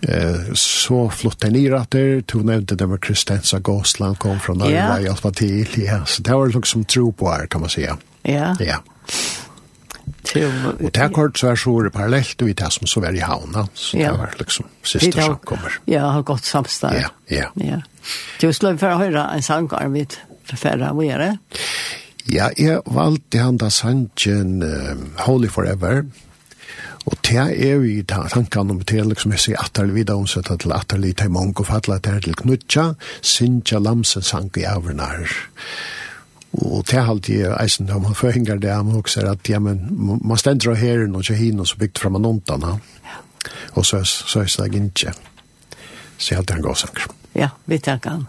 Eh, 0.00 0.52
så 0.54 1.10
flott 1.10 1.44
en 1.44 1.56
irater, 1.56 2.20
to 2.20 2.38
nevnte 2.38 2.74
det 2.74 2.86
var 2.86 2.98
Kristensa 2.98 3.58
Gåsland 3.58 4.18
kom 4.18 4.40
från 4.40 4.58
Norge 4.58 4.72
yeah. 4.72 4.96
och 4.96 5.02
hjälpa 5.02 5.30
till. 5.30 5.84
Ja, 5.86 6.04
så 6.06 6.22
det 6.22 6.32
var 6.32 6.46
liksom 6.46 6.84
tro 6.84 7.12
på 7.12 7.30
här 7.30 7.46
kan 7.46 7.60
man 7.60 7.70
säga. 7.70 7.96
Ja. 8.24 8.54
Ja. 8.60 8.80
Og 10.34 10.90
det 10.94 11.08
kort 11.14 11.38
så 11.38 11.52
er 11.52 11.58
så 11.60 11.74
det 11.84 11.92
parallellt 11.94 12.42
og 12.42 12.50
det 12.58 12.70
som 12.72 12.88
så 12.90 13.00
var 13.04 13.14
i 13.14 13.22
havna, 13.22 13.66
så 13.74 13.98
ja. 13.98 14.10
det 14.10 14.18
var 14.18 14.34
liksom 14.40 14.66
sista 14.82 15.22
som 15.28 15.38
kommer. 15.46 15.78
Ja, 15.86 16.08
har 16.10 16.22
gått 16.26 16.44
samstad. 16.44 16.96
Ja, 16.98 17.12
ja. 17.30 17.50
ja. 17.60 17.80
Du 18.40 18.50
slår 18.52 18.80
for 18.80 18.96
å 18.96 18.98
høre 18.98 19.28
en 19.30 19.44
sang 19.44 19.70
av 19.72 19.90
mitt 19.92 20.18
forfærre, 20.48 20.90
hva 20.96 21.06
er 21.06 21.22
det? 21.22 21.32
Ja, 22.32 22.48
jeg 22.58 22.80
valgte 22.88 23.44
han 23.44 23.60
da 23.60 23.70
sangen 23.70 24.62
Holy 25.26 25.48
Forever, 25.52 26.04
Og 27.04 27.18
det 27.20 27.36
er 27.36 27.82
vi 27.82 27.98
i 27.98 28.04
tankene 28.08 28.72
om 28.72 28.78
til, 28.80 29.04
liksom 29.10 29.34
jeg 29.34 29.42
sier 29.42 29.58
atter 29.60 29.90
videre 29.92 30.16
omsettet 30.16 30.62
til 30.64 30.72
atter 30.72 30.96
litt 30.96 31.20
i 31.20 31.28
mange 31.28 31.52
og 31.60 31.68
fattelig 31.68 32.00
til 32.06 32.32
knutja, 32.40 32.94
sinja 33.20 33.76
lamsen 33.78 34.24
sang 34.24 34.48
i 34.56 34.64
avrenar. 34.64 35.28
Ja 35.28 36.03
Og 36.54 36.84
til 36.86 37.02
alltid 37.02 37.48
eisen 37.58 37.90
om 37.90 38.04
han 38.06 38.14
forhenger 38.14 38.60
det, 38.62 38.70
han 38.70 38.92
også 38.94 39.24
er 39.24 39.32
at, 39.32 39.48
ja, 39.50 39.58
men 39.58 39.80
man 40.22 40.38
stender 40.38 40.70
av 40.70 40.78
herren 40.78 41.16
og 41.16 41.24
ikke 41.24 41.38
hin, 41.40 41.60
og 41.60 41.66
så 41.66 41.80
bygd 41.80 41.98
frem 41.98 42.18
av 42.20 42.22
nontene, 42.22 42.78
Og 43.74 43.84
så, 43.86 44.04
så 44.04 44.40
er 44.40 44.68
det 44.72 44.84
ikke. 44.84 45.12
Så 46.18 46.30
jeg 46.30 46.38
alltid 46.38 46.54
han 46.54 46.62
går, 46.62 46.74
sanger. 46.74 47.08
Ja, 47.34 47.48
vi 47.66 47.78
takker 47.78 48.10
han. 48.10 48.26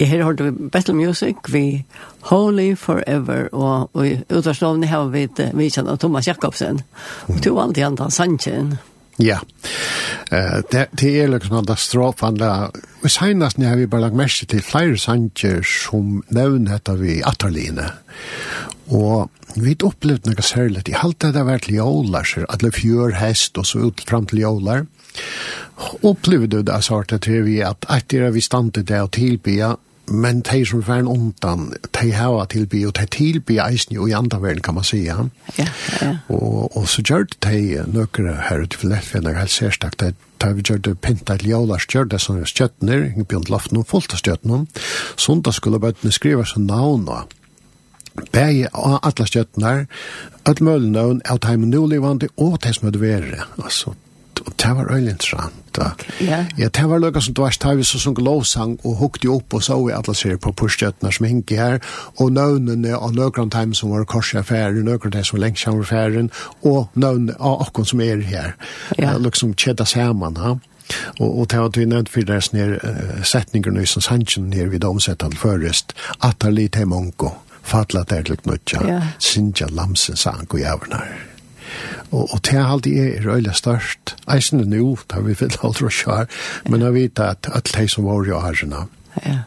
Jeg 0.00 0.10
har 0.10 0.24
hørt 0.26 0.40
Battle 0.72 0.94
Music, 0.94 1.36
vi 1.52 1.84
Holy 2.30 2.74
Forever, 2.74 3.46
og, 3.52 3.90
og 3.94 4.06
i 4.06 4.16
utvarslovene 4.26 4.88
har 4.90 5.12
vi 5.12 5.28
vi 5.54 5.68
kjenner 5.70 5.94
av 5.94 6.00
Thomas 6.02 6.26
Jakobsen, 6.26 6.80
og 7.28 7.38
to 7.44 7.54
alltid 7.62 7.86
antar 7.86 8.10
Sanchin. 8.10 8.74
Ja, 9.22 9.38
uh, 10.32 10.58
det, 10.72 10.88
det 10.98 11.12
er 11.22 11.30
liksom 11.30 11.60
en 11.60 11.76
strof, 11.78 12.24
han 12.26 12.40
da, 12.40 12.72
og 12.74 13.10
senast 13.10 13.62
har 13.62 13.78
vi 13.78 13.86
bare 13.86 14.08
lagt 14.08 14.18
mest 14.18 14.42
til 14.50 14.64
flere 14.66 14.98
Sanchin 14.98 15.62
som 15.62 16.24
nevner 16.34 16.80
etter 16.80 16.98
vi 16.98 17.20
Atterline, 17.22 17.86
og 18.90 19.30
vi 19.54 19.76
har 19.76 19.86
opplevd 19.86 20.26
noe 20.26 20.42
særlig, 20.42 20.82
jeg 20.88 20.98
halte 21.04 21.30
det 21.30 21.46
vært 21.46 21.68
til 21.68 21.78
jålar, 21.78 22.26
at 22.48 22.66
det 22.66 22.74
fjør 22.74 23.14
hest 23.20 23.62
og 23.62 23.70
så 23.70 23.86
ut 23.86 24.02
fram 24.10 24.26
til 24.26 24.42
jålar, 24.42 24.88
Opplever 26.02 26.46
du 26.46 26.62
det, 26.62 26.84
Sarte, 26.84 27.18
til 27.18 27.44
vi 27.46 27.60
at 27.64 27.86
etter 27.90 28.30
vi 28.34 28.42
stande 28.44 28.84
det 28.86 29.00
å 29.02 29.10
tilbya, 29.12 29.74
men 30.06 30.42
de 30.44 30.60
som 30.68 30.82
er 30.84 31.00
en 31.00 31.08
ondan, 31.08 31.70
de 31.96 32.10
har 32.12 32.34
å 32.36 32.44
tilby, 32.50 32.82
og 32.84 32.92
de 32.98 33.06
tilby 33.08 33.56
eisen 33.62 33.96
jo 33.96 34.08
i 34.08 34.12
andre 34.16 34.40
verden, 34.42 34.62
kan 34.62 34.76
man 34.76 34.84
si. 34.84 35.00
Ja, 35.06 35.24
ja. 35.56 35.68
Og, 36.28 36.76
og 36.76 36.88
så 36.92 37.00
gjør 37.00 37.24
det 37.30 37.38
de 37.46 37.86
nøkere 37.88 38.36
her 38.50 38.64
ut 38.64 38.76
i 38.76 38.80
for 38.82 39.24
når 39.24 39.30
og 39.30 39.40
helt 39.40 39.54
særstakt, 39.54 40.00
de 40.00 40.12
tar 40.38 40.52
vi 40.58 40.66
gjør 40.66 40.82
det 40.84 40.98
pinta 41.00 41.38
til 41.40 41.54
jævlar, 41.54 41.86
gjør 41.88 42.10
det 42.12 42.20
sånne 42.20 42.44
stjøttner, 42.46 43.08
ingen 43.12 43.30
bjønt 43.30 43.48
laften 43.48 43.80
og 43.80 43.88
fullt 43.88 44.12
av 44.12 44.20
støttene, 44.20 44.66
sånn 45.16 45.40
da 45.44 45.54
skulle 45.56 45.80
bøttene 45.80 46.12
skrive 46.12 46.44
seg 46.48 46.68
navn 46.68 47.08
og 47.08 47.40
Bæg 48.30 48.68
av 48.70 49.00
atlas 49.02 49.32
stjøttnar, 49.32 49.88
at 50.46 50.60
mølnøvn 50.62 51.24
av 51.26 51.40
teimen 51.42 51.72
nulivandi 51.74 52.28
og 52.38 52.60
teis 52.62 52.78
mødvere. 52.84 53.42
Altså, 53.58 53.96
og 54.46 54.52
det 54.60 54.76
var 54.76 54.92
øyelig 54.92 55.10
interessant. 55.10 55.54
Ja. 56.20 56.44
Ja, 56.58 56.68
det 56.68 56.88
var 56.88 56.98
løyga 56.98 57.20
som 57.20 57.34
du 57.34 57.42
varst 57.42 57.64
her, 57.64 57.74
vi 57.74 57.84
så 57.86 57.98
sånn 57.98 58.18
lovsang 58.22 58.76
og 58.84 58.98
hukte 59.00 59.30
opp 59.32 59.56
og 59.56 59.64
så 59.66 59.78
i 59.88 59.94
alle 59.96 60.14
serier 60.14 60.38
på 60.38 60.52
pushjøttene 60.54 61.12
som 61.12 61.26
hinker 61.26 61.60
her, 61.60 61.80
og 62.20 62.34
nøvnene 62.36 62.94
av 62.94 63.16
nøkron 63.16 63.50
time 63.50 63.74
som 63.74 63.90
var 63.90 64.04
korsaffæren, 64.04 64.84
nøkron 64.86 65.16
time 65.16 65.24
som 65.24 65.38
var 65.38 65.46
lengsjammerfæren, 65.46 66.30
og 66.62 66.94
nøvnene 66.94 67.38
av 67.40 67.66
okkon 67.66 67.88
som 67.90 68.04
er 68.04 68.22
her. 68.22 68.54
Yeah. 68.98 69.18
Liksom 69.18 69.56
kjedda 69.58 69.88
saman, 69.88 70.38
ha? 70.38 70.54
Og, 71.18 71.38
og 71.40 71.50
det 71.50 71.58
har 71.58 71.70
vi 71.74 71.88
nevnt 71.88 72.12
for 72.12 72.28
deres 72.28 72.52
nere 72.52 72.78
uh, 72.84 73.22
setninger 73.24 73.72
nøy 73.72 73.86
som 73.88 74.04
Sanchen 74.04 74.50
nere 74.52 74.68
vid 74.74 74.84
omsettet 74.84 75.38
først, 75.40 75.96
at 76.20 76.38
det 76.42 76.50
er 76.50 76.58
litt 76.58 76.76
heimongo, 76.76 77.32
fatla 77.64 78.04
der 78.08 78.26
til 78.28 78.36
knutja, 78.44 78.84
ja. 78.88 79.00
sinja 79.18 79.70
lamsen 79.72 80.16
sang 80.16 80.44
og 80.50 80.60
jævnar. 80.60 81.33
Og, 82.10 82.28
og 82.28 82.42
det 82.46 82.58
er 82.58 82.68
alltid 82.68 83.00
er 83.00 83.24
røyla 83.26 83.54
størst. 83.56 84.14
Eisen 84.30 84.60
er 84.60 84.70
nå, 84.70 84.94
da 85.10 85.22
vi 85.24 85.34
vil 85.38 85.58
aldri 85.62 85.90
kjøre. 85.90 86.26
men 86.68 86.86
jeg 86.86 86.94
vet 86.94 87.20
at 87.20 87.50
alt 87.52 87.74
de 87.76 87.88
som 87.88 88.06
var 88.08 88.28
i 88.28 88.34
årene. 88.34 88.86
Ja. 89.24 89.40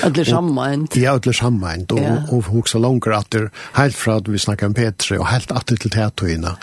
Alle 0.00 0.24
sammeint. 0.24 0.96
Ja, 0.96 1.12
alle 1.12 1.34
sammen. 1.36 1.84
Og, 1.92 2.00
ja. 2.00 2.14
og, 2.14 2.32
og 2.32 2.48
hoksa 2.48 2.80
langer 2.80 3.16
at 3.18 3.28
det 3.34 3.42
helt 3.76 3.96
fra 3.98 4.16
at 4.22 4.30
vi 4.32 4.40
snakker 4.40 4.70
om 4.70 4.76
Petri 4.76 5.18
og 5.20 5.28
helt 5.28 5.52
at 5.52 5.68
det 5.68 5.82
til 5.84 5.92
tætøyene. 5.92 6.54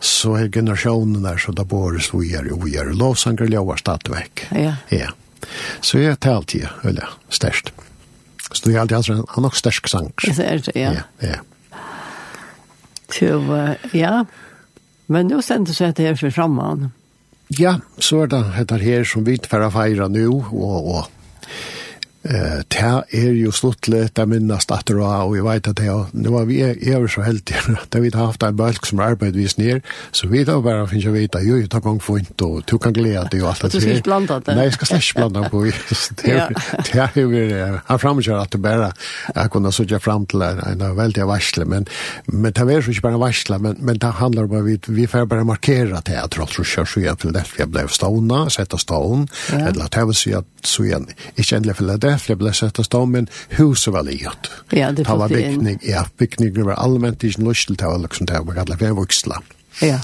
Så 0.00 0.36
er 0.38 0.52
generasjonen 0.54 1.24
der, 1.24 1.40
så 1.42 1.54
da 1.56 1.66
bare 1.66 2.02
så 2.04 2.20
vi 2.22 2.34
er 2.38 2.46
og 2.54 2.62
vi 2.66 2.76
er. 2.78 2.92
Lovsanger 2.94 3.50
ljøver 3.50 3.82
stadigvæk. 3.82 4.46
Ja. 4.54 4.76
Ja. 4.94 5.10
Så 5.80 5.98
jeg 6.02 6.20
tar 6.20 6.38
alltid, 6.40 6.70
eller 6.84 7.18
størst. 7.28 7.72
Så 8.52 8.62
det 8.64 8.74
er 8.74 8.80
alltid 8.80 8.96
altså, 8.96 9.18
han 9.18 9.26
er 9.36 9.46
nok 9.48 9.58
størst 9.58 9.90
sang. 9.90 10.12
Det 10.22 10.38
er 10.38 10.62
det, 10.62 10.76
ja. 10.78 10.92
Ja, 11.00 11.04
ja. 11.22 11.42
Så, 13.12 13.38
ja, 13.94 14.24
Men 15.06 15.30
nå 15.30 15.40
sendte 15.44 15.74
seg 15.76 15.94
det 15.96 16.08
her 16.08 16.18
for 16.18 16.34
framman. 16.34 16.90
Ja, 17.54 17.76
så 18.02 18.24
er 18.24 18.32
det 18.32 18.80
her 18.82 19.04
som 19.06 19.24
vi 19.26 19.36
tvärar 19.38 19.70
feira 19.70 20.08
nå, 20.10 20.26
og, 20.50 20.88
og 20.90 21.52
Eh, 22.26 22.62
det 22.72 23.22
er 23.22 23.34
jo 23.38 23.52
sluttelig, 23.54 24.08
det 24.16 24.24
minnast 24.28 24.72
at 24.74 24.86
det 24.88 24.96
var, 24.98 25.22
og 25.28 25.36
jeg 25.36 25.44
vet 25.46 25.68
at 25.70 25.78
det 25.78 25.86
er, 25.92 26.08
nå 26.12 26.32
var 26.34 26.48
vi 26.48 26.58
er 26.64 27.06
så 27.12 27.22
heldige, 27.22 27.76
da 27.92 28.00
vi 28.02 28.10
har 28.14 28.32
haft 28.32 28.42
en 28.42 28.56
bølg 28.56 28.86
som 28.88 29.02
arbeid 29.04 29.36
vis 29.38 29.56
ned, 29.60 29.84
så 30.16 30.26
vi 30.30 30.42
da 30.46 30.58
bare 30.64 30.86
finner 30.90 31.10
jeg 31.10 31.14
vite, 31.14 31.42
jo, 31.46 31.58
jeg 31.60 31.70
tar 31.70 31.84
gang 31.84 32.00
for 32.02 32.18
ikke, 32.18 32.34
og 32.42 32.64
du 32.66 32.76
kan 32.82 32.94
glede 32.96 33.28
deg 33.30 33.44
og 33.44 33.52
alt 33.52 33.66
det. 33.66 33.72
Du 33.76 33.80
skal 33.80 34.00
ikke 34.00 34.08
blande 34.08 34.40
det? 34.46 34.56
Nei, 34.58 34.66
jeg 34.66 34.76
skal 34.78 34.90
slett 34.90 35.06
ikke 35.06 35.22
blande 35.22 35.50
på, 35.52 35.62
det 36.22 37.04
er 37.04 37.20
jo, 37.20 37.78
han 37.86 38.02
framkjører 38.02 38.42
at 38.42 38.56
det 38.56 38.62
bare, 38.64 38.90
jeg 39.34 39.52
kunne 39.54 39.74
sitte 39.76 40.00
fram 40.02 40.26
til 40.30 40.42
en 40.42 40.84
veldig 40.98 41.28
varsle, 41.30 41.68
men, 41.68 41.86
men 42.32 42.56
det 42.56 42.66
er 42.66 42.80
jo 42.80 42.94
ikke 42.94 43.06
bare 43.06 43.22
varsle, 43.22 43.60
men, 43.62 43.78
men 43.78 44.02
det 44.02 44.12
handler 44.18 44.50
bare, 44.50 44.66
vi, 44.66 44.78
vi 44.98 45.06
får 45.10 45.28
bare 45.30 45.46
markere 45.46 46.02
til 46.06 46.18
at 46.18 46.34
tross 46.34 46.58
og 46.58 46.66
kjørs, 46.66 46.96
så 46.96 47.04
igjen 47.04 47.22
til 47.22 47.34
det, 47.36 47.46
jeg 47.58 47.70
ble 47.70 47.86
stående, 47.92 48.42
sette 48.54 48.80
stående, 48.82 49.30
eller 49.54 49.86
at 49.86 50.00
jeg 50.00 50.10
vil 50.10 50.18
si 50.18 50.34
at, 50.36 50.48
så 50.66 50.86
igjen, 50.86 51.06
ikke 51.36 51.60
endelig 51.60 51.76
for 51.78 51.94
det, 52.02 52.15
ræflig 52.16 52.38
ble 52.40 52.54
sett 52.56 52.80
av 52.80 52.88
stå, 52.88 53.04
men 53.06 53.28
huset 53.58 53.92
var 53.94 54.06
livet. 54.08 54.50
Ja, 54.72 54.90
det 54.92 55.06
var 55.08 55.28
bygning, 55.28 55.78
ja, 55.82 56.06
bygningen 56.18 56.66
var 56.66 56.80
allmänt 56.80 57.24
ikke 57.24 57.44
lyst 57.46 57.68
til, 57.68 57.76
det 57.76 57.86
var 57.86 58.02
liksom 58.02 58.26
det 58.26 58.42
var 58.46 58.64
alle 58.64 58.80
vevuksla. 58.80 59.42
Ja. 59.82 60.00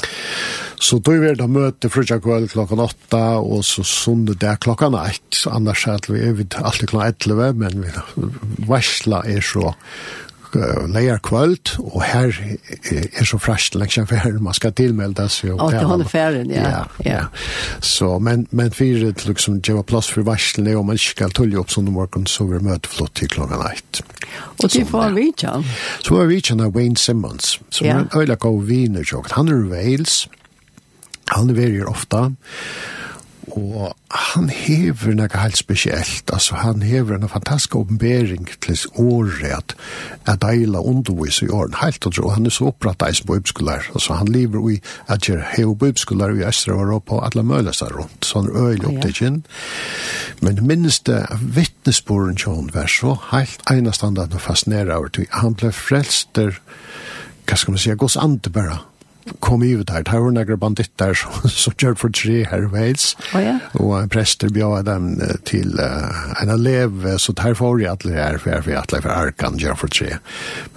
Så 0.76 0.98
då 0.98 1.12
är 1.12 1.34
det 1.34 1.46
möte 1.46 1.88
frukta 1.88 2.20
kväll 2.20 2.48
klockan 2.48 2.80
8 2.80 3.38
och 3.38 3.64
så 3.64 3.84
söndag 3.84 4.34
där 4.34 4.56
klockan 4.56 4.94
1. 4.94 5.20
Annars 5.46 5.86
är 5.86 6.32
vi 6.32 6.46
alltid 6.56 6.88
klockan 6.88 7.14
11 7.20 7.52
men 7.52 7.82
vi 7.82 7.90
varsla 8.66 9.22
är 9.24 9.40
så 9.40 9.74
leier 10.54 11.18
kvöld, 11.24 11.74
og 11.78 12.02
her 12.04 12.32
er 13.12 13.26
så 13.28 13.38
frasht 13.40 13.76
lengsja 13.78 14.04
for 14.08 14.38
man 14.42 14.56
skal 14.56 14.74
tilmelda 14.76 15.28
seg. 15.32 15.54
Og 15.56 15.72
til 15.72 15.88
hånden 15.88 16.08
ferien, 16.08 16.50
ja. 16.52 16.68
Ja, 16.68 16.82
ja. 17.06 17.22
Så, 17.80 18.18
men, 18.18 18.46
men 18.50 18.72
fyrir, 18.74 19.12
liksom, 19.26 19.60
det 19.64 19.76
var 19.76 19.86
plass 19.88 20.10
for 20.12 20.26
varslene, 20.26 20.76
og 20.76 20.86
man 20.88 21.00
ikke 21.00 21.16
skal 21.16 21.34
tulle 21.36 21.60
opp 21.60 21.72
sånn 21.72 21.90
morgen, 21.92 22.26
så 22.30 22.46
vi 22.50 22.60
møter 22.62 22.92
flott 22.92 23.14
til 23.18 23.30
klokka 23.32 23.60
neitt. 23.62 24.02
Og 24.62 24.68
til 24.70 24.86
får 24.88 25.16
vi 25.16 25.30
kjall? 25.42 25.66
Så 26.04 26.16
var 26.16 26.30
vi 26.30 26.40
kjall 26.40 26.66
av 26.66 26.76
Wayne 26.76 27.00
Simmons, 27.00 27.56
som 27.70 27.88
ja. 27.88 27.98
er 27.98 28.06
en 28.06 28.12
øyla 28.16 28.38
gav 28.40 28.62
viner, 28.68 29.06
han 29.36 29.48
er 29.48 29.68
Wales, 29.72 30.26
han 31.32 31.50
er 31.50 31.58
veldig 31.58 31.86
ofta, 31.88 32.28
Og 33.50 33.96
han 34.10 34.48
hever 34.48 35.16
noe 35.18 35.40
helt 35.42 35.58
spesielt, 35.58 36.30
altså 36.32 36.54
han 36.62 36.82
hever 36.86 37.16
en 37.16 37.28
fantastisk 37.28 37.74
åpenbering 37.76 38.46
til 38.62 38.78
året 38.94 39.42
at 39.50 39.74
jeg 40.26 40.38
deila 40.42 40.78
undervis 40.78 41.40
i 41.42 41.48
åren, 41.48 41.74
helt 41.82 42.06
og 42.06 42.14
tro, 42.14 42.28
han 42.30 42.46
er 42.46 42.54
så 42.54 42.68
oppratt 42.70 43.02
eis 43.02 43.22
på 43.26 43.36
uppskolær, 43.40 43.88
altså 43.94 44.14
han 44.20 44.30
lever 44.30 44.68
i 44.70 44.76
at 45.10 45.28
jeg 45.28 45.42
hever 45.56 45.74
på 45.74 45.90
uppskolær 45.90 46.36
i 46.38 46.46
Østra 46.46 46.76
Europa 46.78 47.18
og 47.18 47.26
alle 47.26 47.72
der 47.72 47.96
rundt, 47.98 48.24
så 48.24 48.40
han 48.40 48.50
er 48.50 48.68
øyelig 48.68 48.86
opptidgen. 48.86 49.44
Men 50.40 50.66
minst 50.66 51.08
minste 51.08 51.26
vittnesporen 51.40 52.36
til 52.36 52.54
han 52.54 52.70
var 52.74 52.86
så 52.86 53.16
helt 53.32 53.62
enastandard 53.70 54.34
og 54.34 54.40
fascinerer 54.40 54.94
over 54.94 55.08
til, 55.08 55.26
han 55.30 55.54
ble 55.54 55.72
frelster, 55.72 56.58
hva 57.46 57.56
skal 57.56 57.72
man 57.72 57.78
si, 57.78 57.90
gos 57.98 58.16
ante 58.16 58.50
bare, 58.50 58.78
kom 59.40 59.62
ut 59.62 59.90
her. 59.94 60.02
Det 60.02 60.18
var 60.18 60.30
några 60.30 60.56
banditter 60.56 61.14
som, 61.14 61.48
som 61.50 61.74
kjørte 61.76 62.00
for 62.00 62.14
tre 62.16 62.42
her 62.48 62.66
i 62.66 62.70
Wales. 62.72 63.12
Oh, 63.34 63.42
ja. 63.42 63.58
Og 63.80 63.94
en 64.00 64.12
prester 64.12 64.52
bjør 64.52 64.84
dem 64.86 65.14
til 65.48 65.78
uh, 65.80 66.34
en 66.42 66.52
elev, 66.56 67.06
så 67.18 67.34
der 67.36 67.56
får 67.58 67.80
jeg 67.82 67.94
alle 67.94 68.18
her, 68.18 68.38
for 68.38 68.54
jeg 68.54 68.66
får 68.66 68.82
alle 68.82 69.02
for 69.02 69.14
Arkan 69.14 69.58
gjør 69.60 69.80
for 69.84 69.92
tre. 69.92 70.18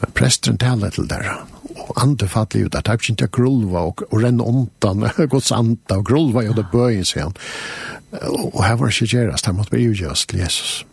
Men 0.02 0.16
presteren 0.18 0.62
taler 0.62 0.94
til 0.96 1.10
der, 1.10 1.30
og 1.76 1.94
andre 2.02 2.28
fattelig 2.32 2.70
ut 2.70 2.80
at 2.80 2.90
jeg 2.90 3.16
ikke 3.16 3.32
grulva 3.40 3.86
og, 3.90 4.06
og 4.12 4.24
renne 4.24 4.44
omtan, 4.44 5.08
gods 5.30 5.52
anta 5.60 6.00
og 6.00 6.08
grulva 6.08 6.46
i 6.46 6.56
det 6.56 6.68
bøyen, 6.72 7.06
sier 7.06 7.30
han. 7.30 7.38
Og 8.32 8.62
her 8.64 8.78
var 8.80 8.92
det 8.92 8.96
ikke 8.96 9.18
gjerast, 9.18 9.48
her 9.50 9.58
måtte 9.58 9.76
bli 9.76 9.90
utgjøst 9.92 10.30
til 10.32 10.46
Jesus. 10.46 10.84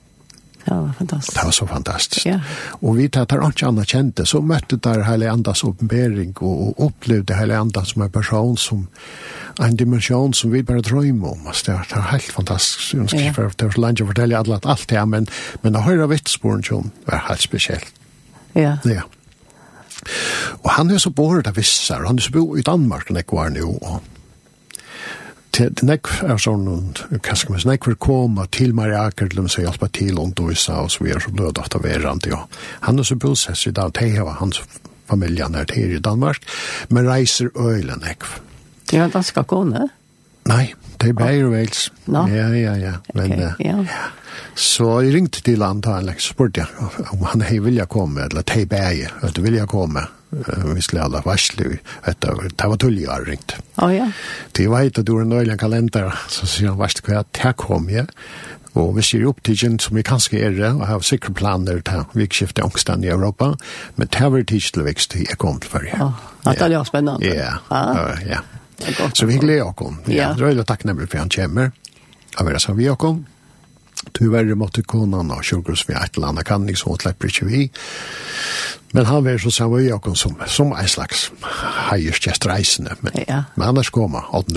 Det 0.64 0.74
var 0.74 0.92
fantastiskt. 0.98 1.36
Det 1.36 1.44
var 1.44 1.50
så 1.50 1.66
fantastiskt. 1.66 2.26
Ja. 2.26 2.40
Och 2.70 2.98
vi 2.98 3.08
tar 3.08 3.48
ikke 3.48 3.66
annet 3.66 3.88
kjente, 3.88 4.26
Så 4.26 4.40
mötte 4.40 4.76
där 4.76 5.02
Hela 5.02 5.30
Andas 5.30 5.64
oppenbering, 5.64 6.36
och, 6.36 6.68
og 6.68 6.80
opplevde 6.80 7.34
Hela 7.34 7.58
Andas 7.58 7.88
som 7.88 8.02
en 8.02 8.10
person 8.10 8.56
som 8.56 8.86
en 9.60 9.76
dimension 9.76 10.34
som 10.34 10.50
vi 10.50 10.62
bara 10.62 10.80
drömmer 10.80 11.32
om. 11.32 11.46
Altså, 11.46 11.72
det 11.72 11.96
var 11.96 12.02
helt 12.02 12.32
fantastiskt. 12.32 12.94
Jag 12.94 13.08
ska 13.08 13.20
ja. 13.20 13.32
för 13.32 13.50
det 13.56 13.64
var 13.64 13.72
så 13.72 13.80
länge 13.80 14.02
att 14.02 14.08
fortälla 14.08 14.38
alla 14.38 14.56
att 14.56 14.66
allt 14.66 14.88
det. 14.88 15.06
Men, 15.06 15.26
men 15.60 15.76
å 15.76 15.80
høre 15.80 16.06
vittsporen 16.06 16.62
som 16.62 16.90
var 17.04 17.18
helt 17.28 17.40
speciellt. 17.40 17.92
Ja. 18.52 18.78
Ja. 18.84 19.02
Och 20.62 20.70
han 20.70 20.90
er 20.90 20.98
så 20.98 21.10
borrad 21.10 21.46
av 21.46 21.54
vissar. 21.54 22.04
Han 22.06 22.18
er 22.18 22.22
så 22.22 22.32
bo 22.32 22.58
i 22.58 22.62
Danmark 22.62 23.10
när 23.10 23.20
jeg 23.20 23.32
var 23.32 23.48
nu. 23.48 23.62
og 23.62 24.02
til 25.52 25.84
nekv 25.86 26.22
er 26.26 26.40
sånn, 26.40 26.68
hva 27.12 27.34
skal 27.36 27.54
man 27.54 27.60
si, 27.62 27.68
nek 27.68 27.88
vil 27.88 27.98
komme 28.00 28.46
til 28.54 28.72
Maria 28.76 29.06
Aker, 29.08 29.28
til 29.32 29.44
å 29.44 29.64
hjelpa 29.66 29.88
til 29.92 30.20
om 30.22 30.32
Doisa, 30.36 30.80
og 30.84 30.92
så 30.94 31.04
videre, 31.04 31.24
så 31.24 31.34
lød 31.36 31.60
at 31.60 31.74
det 31.74 31.82
var 31.84 32.06
rand, 32.06 32.28
ja. 32.30 32.40
Han 32.86 32.98
er 32.98 33.08
så 33.08 33.18
bosess 33.20 33.66
i 33.68 33.74
dag, 33.76 33.92
det 33.98 34.24
var 34.24 34.40
hans 34.40 34.62
familie 35.10 35.48
her 35.52 35.68
til 35.68 35.96
i 35.96 36.00
Danmark, 36.00 36.46
men 36.88 37.08
reiser 37.08 37.52
øyla 37.52 37.98
nek. 38.00 38.24
Det 38.88 38.98
er 38.98 39.06
en 39.06 39.12
dansk 39.12 39.42
kone? 39.48 39.88
Nei, 40.48 40.72
det 40.98 41.12
er 41.12 41.18
bare 41.18 41.50
Wales. 41.52 41.86
No. 42.10 42.24
Ja, 42.26 42.48
ja, 42.56 42.74
ja. 42.76 42.96
Men, 43.14 43.32
okay, 43.32 43.52
ja. 43.62 43.76
ja. 43.86 44.08
Så 44.58 44.88
jeg 45.04 45.14
ringte 45.14 45.42
til 45.44 45.62
han, 45.62 45.80
da 45.84 46.00
han 46.00 46.10
spurte 46.20 46.64
jeg 46.64 47.12
om 47.12 47.22
han 47.30 47.44
hei 47.46 47.60
vilja 47.62 47.86
komme, 47.90 48.26
eller 48.26 48.44
tei 48.46 48.64
bæge, 48.68 49.12
at 49.22 49.36
du 49.36 49.42
vilja 49.44 49.68
komme 49.70 50.04
vi 50.74 50.82
skulle 50.82 51.02
alla 51.02 51.20
varsle 51.24 51.78
detta 52.04 52.34
det 52.34 52.68
var 52.68 52.76
tulliga 52.76 53.18
ringt. 53.20 53.54
Ja 53.76 53.92
ja. 53.92 54.10
Det 54.52 54.68
var 54.68 54.82
inte 54.82 55.02
då 55.02 55.18
en 55.18 55.32
öliga 55.32 55.56
kalender 55.56 56.14
så 56.28 56.46
så 56.46 56.64
jag 56.64 56.74
varst 56.74 57.00
kvar 57.00 57.24
tack 57.32 57.56
kom 57.56 57.90
ja. 57.90 58.06
Og 58.72 58.94
vi 58.96 59.02
ser 59.04 59.26
opp 59.28 59.42
til 59.44 59.56
gjen 59.58 59.74
som 59.82 59.96
vi 59.96 60.02
kanskje 60.02 60.38
er 60.46 60.54
det, 60.56 60.70
og 60.72 60.86
har 60.88 61.02
sikre 61.04 61.34
planer 61.36 61.82
til 61.84 62.06
vikskifte 62.16 62.64
ångstene 62.64 63.04
i 63.04 63.10
Europa, 63.12 63.50
men 63.96 64.08
det 64.08 64.22
har 64.22 64.32
vært 64.32 64.48
tid 64.48 64.64
til 64.72 64.86
vekst 64.86 65.12
til 65.12 65.26
jeg 65.28 65.36
kom 65.38 65.60
til 65.60 65.70
Førje. 65.74 65.92
Ja, 65.92 66.08
det 66.46 66.62
er 66.62 66.72
jo 66.78 66.84
spennende. 66.88 67.20
Ja, 67.20 67.58
ja. 68.24 68.40
Så 69.14 69.28
vi 69.28 69.36
gleder 69.36 69.68
oss 69.68 69.84
om. 69.84 70.00
Ja, 70.08 70.32
det 70.32 70.40
er 70.40 70.54
veldig 70.54 70.64
takknemlig 70.66 71.10
for 71.12 71.20
han 71.20 71.30
kommer. 71.30 71.70
Jeg 72.38 72.46
vil 72.46 72.56
ha 72.66 72.74
vi 72.80 72.88
oss. 72.88 73.20
Tyvärr 74.12 74.54
måtte 74.54 74.82
konan 74.82 75.30
og 75.30 75.44
sjukhus 75.44 75.84
vi 75.88 75.94
et 75.94 76.16
eller 76.16 76.28
annet 76.28 76.44
kan 76.44 76.68
inte 76.68 76.80
så 76.80 76.96
slipper 77.00 77.28
ikke 77.28 77.46
vi. 77.46 77.70
Men 78.92 79.06
han 79.06 79.24
var 79.24 79.38
så 79.38 79.50
samma 79.50 79.80
i 79.80 79.88
Jakob 79.88 80.16
som, 80.16 80.36
som 80.46 80.72
en 80.72 80.88
slags 80.88 81.30
heierskjest 81.90 82.46
reisende. 82.46 82.96
Men, 83.00 83.12
ja. 83.28 83.44
men 83.54 83.68
annars 83.68 83.90
kom 83.90 84.14
han 84.14 84.24
åt 84.32 84.52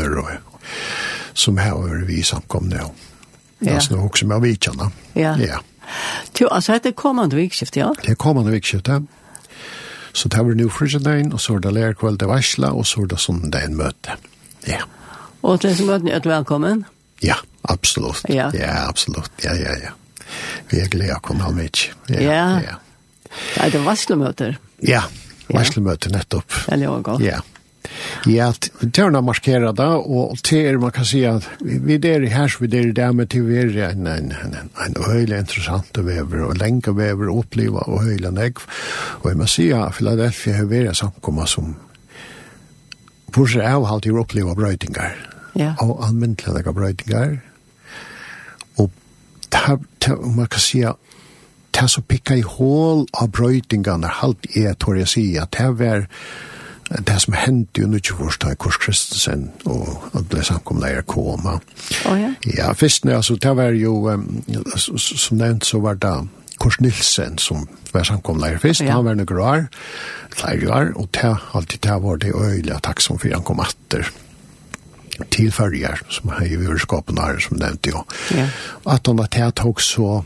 som 1.34 1.58
her 1.58 1.72
över 1.72 2.06
vi 2.06 2.24
samkom 2.24 2.64
nu. 2.70 2.80
Ja. 3.60 3.76
Alltså 3.76 3.96
nu 3.96 4.02
også 4.02 4.26
med 4.26 4.42
vikarna. 4.42 4.92
Ja. 5.14 5.38
ja. 5.38 5.60
Jo, 6.40 6.48
altså, 6.48 6.80
det 6.84 6.96
kommande 6.96 7.36
vikskiftet, 7.36 7.78
ja? 7.78 7.94
Det 8.06 8.18
kommande 8.18 8.52
vikskiftet, 8.52 9.04
Så 10.14 10.30
det 10.30 10.38
var 10.38 10.54
nu 10.54 10.70
frysdagen, 10.70 11.34
og 11.34 11.42
så 11.42 11.54
var 11.54 11.60
det 11.60 11.74
lærkveld 11.74 12.20
til 12.20 12.28
varsla, 12.28 12.70
og 12.72 12.86
så 12.88 13.02
var 13.02 13.08
det 13.12 13.18
sånn 13.20 13.50
det 13.52 13.64
en 13.68 13.76
møte. 13.76 14.16
Ja. 14.68 14.86
Og 15.44 15.60
til 15.60 15.76
som 15.76 15.90
møten 15.92 16.08
er 16.08 16.24
velkommen. 16.24 16.86
Ja, 17.24 17.38
absolutt. 17.62 18.26
Ja, 18.30 18.50
ja 18.54 18.88
absolutt. 18.90 19.32
Ja, 19.44 19.56
ja, 19.56 19.76
ja. 19.84 19.94
Vi 20.72 20.82
er 20.82 20.90
glede 20.92 21.18
å 21.18 21.24
komme 21.24 21.46
av 21.48 21.56
mig. 21.56 21.72
Ja, 22.10 22.22
ja. 22.22 22.46
ja. 22.66 22.78
Det 23.26 23.66
er 23.66 23.76
det 23.76 23.84
varslemøter. 23.86 24.56
Ja, 24.86 25.04
varslemøter 25.52 26.14
nettopp. 26.14 26.48
Det 26.66 26.80
er 26.80 26.88
jo 26.88 26.96
godt. 27.04 27.24
Ja. 27.26 27.42
Ja, 28.26 28.48
tørna 28.98 29.22
markera 29.22 29.70
da, 29.78 29.92
og 30.00 30.40
til 30.46 30.80
man 30.82 30.94
kan 30.96 31.06
si 31.06 31.22
at 31.30 31.46
vi 31.62 32.00
er 32.10 32.24
i 32.26 32.32
hers, 32.34 32.58
vi 32.62 32.70
er 32.74 32.90
i 32.90 32.96
det, 32.98 33.10
men 33.16 33.30
til 33.30 33.46
vi 33.46 33.60
er 33.62 33.92
en, 33.92 34.08
en, 34.10 34.32
en, 34.34 34.56
en 34.86 34.98
høylig 35.06 35.38
interessant 35.44 36.00
vever, 36.08 36.48
og 36.48 36.58
lenge 36.58 36.96
vever, 36.98 37.30
oppleva 37.30 37.86
og 37.86 38.08
høylig 38.08 38.34
negv. 38.34 38.66
Og 39.22 39.30
jeg 39.30 39.40
må 39.40 39.50
si 39.50 39.70
at 39.76 39.94
Philadelphia 40.00 40.58
har 40.58 40.72
vært 40.72 40.98
samkommet 40.98 41.52
som, 41.52 41.76
hvor 43.36 43.58
er 43.60 43.70
avhalt 43.76 44.10
i 44.10 44.16
oppleva 44.16 44.58
brøytingar 44.58 45.35
ja. 45.56 45.74
av 45.80 45.96
anmyndelige 46.04 46.74
brøytinger. 46.74 47.38
Og 48.78 48.92
ta, 49.52 49.78
ta, 50.00 50.16
man 50.16 50.48
kan 50.52 50.64
si 50.64 50.84
at 50.88 51.02
det 51.76 51.90
som 51.92 52.04
pikka 52.08 52.38
i 52.40 52.44
hål 52.48 53.06
av 53.20 53.32
brøytingarna, 53.36 54.08
halt 54.22 54.48
er, 54.56 54.74
tror 54.80 55.00
jeg 55.02 55.12
si, 55.12 55.26
at 55.40 55.56
det 55.58 55.72
var 55.80 56.06
det 56.86 57.16
som 57.22 57.34
hendte 57.34 57.82
jo 57.82 57.90
ikke 57.98 58.16
først 58.20 58.44
da 58.46 58.54
Kors 58.62 58.78
Kristensen 58.78 59.48
og 59.66 60.04
alle 60.16 60.44
samkomleier 60.46 61.02
koma. 61.10 61.58
Oh, 62.06 62.20
ja? 62.20 62.34
ja, 62.46 62.72
først, 62.78 63.08
altså, 63.10 63.36
det 63.42 63.56
var 63.58 63.74
jo, 63.74 64.10
um, 64.14 64.44
som 64.78 65.38
nevnt, 65.38 65.66
så 65.66 65.82
var 65.82 65.98
det 66.00 66.14
Kors 66.60 66.80
Nilsen 66.80 67.38
som 67.38 67.66
var 67.92 68.06
samkomleier 68.08 68.62
først, 68.62 68.86
ja. 68.86 68.94
han 68.96 69.06
var 69.06 69.18
noen 69.18 69.42
år, 69.42 69.66
flere 70.36 70.70
år, 70.72 70.94
og 70.96 71.10
det, 71.18 71.34
alltid 71.54 71.82
det 71.84 71.98
var 72.04 72.22
det 72.22 72.36
øyelige 72.36 72.80
takk 72.84 73.02
som 73.02 73.20
for 73.20 73.34
han 73.34 73.44
kom 73.44 73.60
atter. 73.66 74.06
Ja 74.06 74.25
til 75.32 75.52
färger 75.52 76.02
som 76.10 76.30
har 76.30 76.46
i 76.46 76.56
överskapen 76.56 77.18
her 77.18 77.40
som 77.40 77.58
nevnte 77.58 77.90
jo 77.90 78.04
Ja. 78.36 78.48
at 78.86 79.08
han 79.08 79.20
att 79.20 79.34
här 79.34 79.52
tog 79.52 79.82
så 79.82 80.26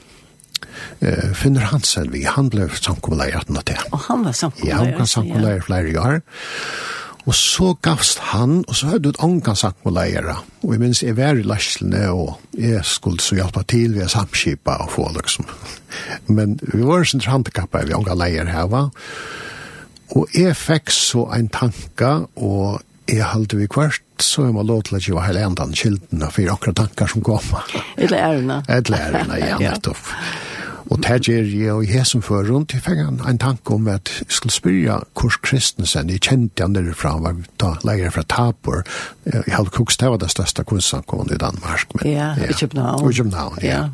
eh 1.01 1.33
Finner 1.33 1.61
Hansen 1.61 2.11
vi 2.11 2.23
han 2.23 2.49
ble 2.49 2.69
samkommelig 2.69 3.33
at 3.35 3.47
han 3.47 3.57
att 3.57 3.69
natt. 3.69 3.85
og 3.91 3.99
han 3.99 4.23
var 4.25 4.31
samkommulejer. 4.31 4.77
Ja, 4.79 4.85
han 4.85 4.99
var 4.99 5.05
samkommulejer 5.05 5.61
flere 5.61 5.99
år. 5.99 6.21
Og 7.27 7.35
så 7.35 7.73
gavst 7.81 8.19
han, 8.19 8.63
og 8.67 8.75
så 8.75 8.87
hadde 8.87 9.09
ut 9.09 9.19
ångan 9.19 9.55
sagt 9.55 9.85
med. 9.85 9.93
Og 10.63 10.71
jeg 10.71 10.79
minns, 10.79 11.03
jeg 11.03 11.17
var 11.17 11.35
i 11.37 11.43
lærselene, 11.43 12.09
og 12.09 12.39
jeg 12.57 12.79
skulle 12.83 13.19
så 13.21 13.35
hjelpe 13.35 13.63
til 13.67 13.93
ved 13.95 14.07
samskipa 14.09 14.71
og 14.71 14.91
få, 14.91 15.11
liksom. 15.15 15.45
Men 16.27 16.59
vi 16.73 16.81
var 16.81 17.03
sin 17.03 17.21
handikappa, 17.21 17.83
vi 17.85 17.93
ångan 17.93 18.17
leire 18.17 18.45
her, 18.45 18.67
va? 18.67 18.87
Og 20.15 20.27
jeg 20.33 20.55
fikk 20.55 20.89
så 20.89 21.27
en 21.35 21.49
tanke, 21.49 22.25
og 22.35 22.81
jeg 23.09 23.25
halte 23.31 23.57
vi 23.57 23.67
kvart, 23.71 24.03
så 24.21 24.45
jeg 24.47 24.53
må 24.55 24.63
lov 24.67 24.83
til 24.87 24.99
at 24.99 25.07
jeg 25.07 25.15
var 25.15 25.27
hele 25.29 25.41
enden 25.45 25.73
kildene 25.73 26.29
for 26.33 26.53
akkurat 26.53 26.77
tanker 26.83 27.09
som 27.09 27.25
kom. 27.25 27.55
Et 27.97 28.11
lærerne. 28.11 28.61
Et 28.69 28.89
lærerne, 28.89 29.39
ja, 29.47 29.57
nettopp. 29.57 29.97
Og 30.89 30.97
det 31.05 31.19
gjør 31.27 31.45
jeg 31.45 31.73
og 31.73 31.83
jeg 31.85 32.05
som 32.09 32.21
fører 32.25 32.49
rundt, 32.49 32.73
jeg 32.73 32.81
fikk 32.81 33.01
en, 33.03 33.19
en 33.29 33.37
tanke 33.37 33.75
om 33.75 33.87
at 33.91 34.09
jeg 34.23 34.33
skulle 34.33 34.53
spørre 34.53 34.95
Kors 35.13 35.37
Kristensen, 35.45 36.09
jeg 36.09 36.23
kjente 36.25 36.65
han 36.65 36.73
derfra, 36.73 37.11
han 37.17 37.25
var 37.27 37.43
da 37.61 37.75
leger 37.85 38.15
fra 38.15 38.23
Tabor, 38.25 38.81
jeg 39.27 39.53
hadde 39.53 39.73
koks, 39.75 39.99
det 40.01 40.09
var 40.09 40.17
det 40.21 40.31
største 40.33 40.65
kunstsamkommet 40.65 41.35
i 41.35 41.37
Danmark. 41.41 41.93
Men, 41.99 42.09
ja, 42.09 42.31
i 42.41 42.57
København. 42.57 43.05
I 43.05 43.13
København, 43.21 43.61
ja. 43.61 43.67
ja. 43.67 43.85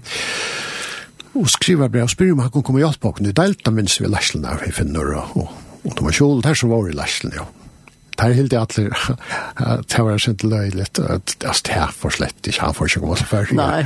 Og 1.35 1.49
skriver 1.51 1.91
brev 1.91 2.07
og 2.07 2.13
spyrir 2.15 2.31
om 2.31 2.45
han 2.45 2.53
kunne 2.53 2.63
komme 2.63 2.79
i 2.79 2.85
hjelp 2.85 3.01
på, 3.03 3.13
det 3.19 3.33
er 3.33 3.41
delt, 3.43 3.65
da 3.65 3.75
minns 3.75 3.99
vi 3.99 4.07
lærslene 4.07 4.55
av 4.55 4.63
i 4.63 4.71
Finnur 4.71 5.11
og, 5.17 5.35
og, 5.35 5.61
og 5.83 5.99
det 5.99 6.07
var 6.07 6.15
kjol 6.15 6.43
der 6.47 6.55
som 6.55 6.71
var 6.71 6.87
i 6.87 6.95
lærslene, 6.95 7.41
ja 7.41 7.49
tar 8.17 8.35
helt 8.35 8.51
det 8.51 8.59
atler 8.59 8.93
det 9.91 10.03
var 10.03 10.17
sent 10.17 10.43
løyligt 10.43 10.99
at 10.99 11.35
det 11.39 11.73
här 11.73 11.91
for 11.91 12.09
slett 12.09 12.47
ikke 12.47 12.61
han 12.61 12.73
får 12.73 12.85
ikke 12.85 12.99
gå 12.99 13.15
så 13.15 13.25
før 13.25 13.53
nei 13.53 13.85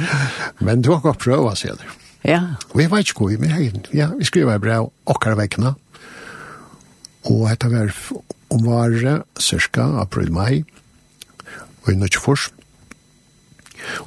Men 0.60 0.82
du 0.82 0.92
har 0.92 1.02
gått 1.02 1.20
prova 1.20 1.56
sier 1.56 1.76
det. 1.76 1.86
Ja. 2.24 2.42
Vi 2.76 2.90
var 2.90 2.98
ikke 2.98 3.14
god, 3.14 3.38
men 3.40 3.86
ja, 3.94 4.10
vi 4.18 4.26
skriver 4.26 4.56
i 4.56 4.60
brev 4.60 4.90
och 5.06 5.38
vekkene 5.38 5.68
og 5.68 7.32
Och 7.32 7.50
detta 7.50 7.70
var 7.70 7.94
om 8.50 8.64
var 8.66 9.24
cirka 9.40 9.84
april 9.84 10.32
maj 10.32 10.64
och 11.82 11.92
inte 11.92 12.20
först. 12.20 12.54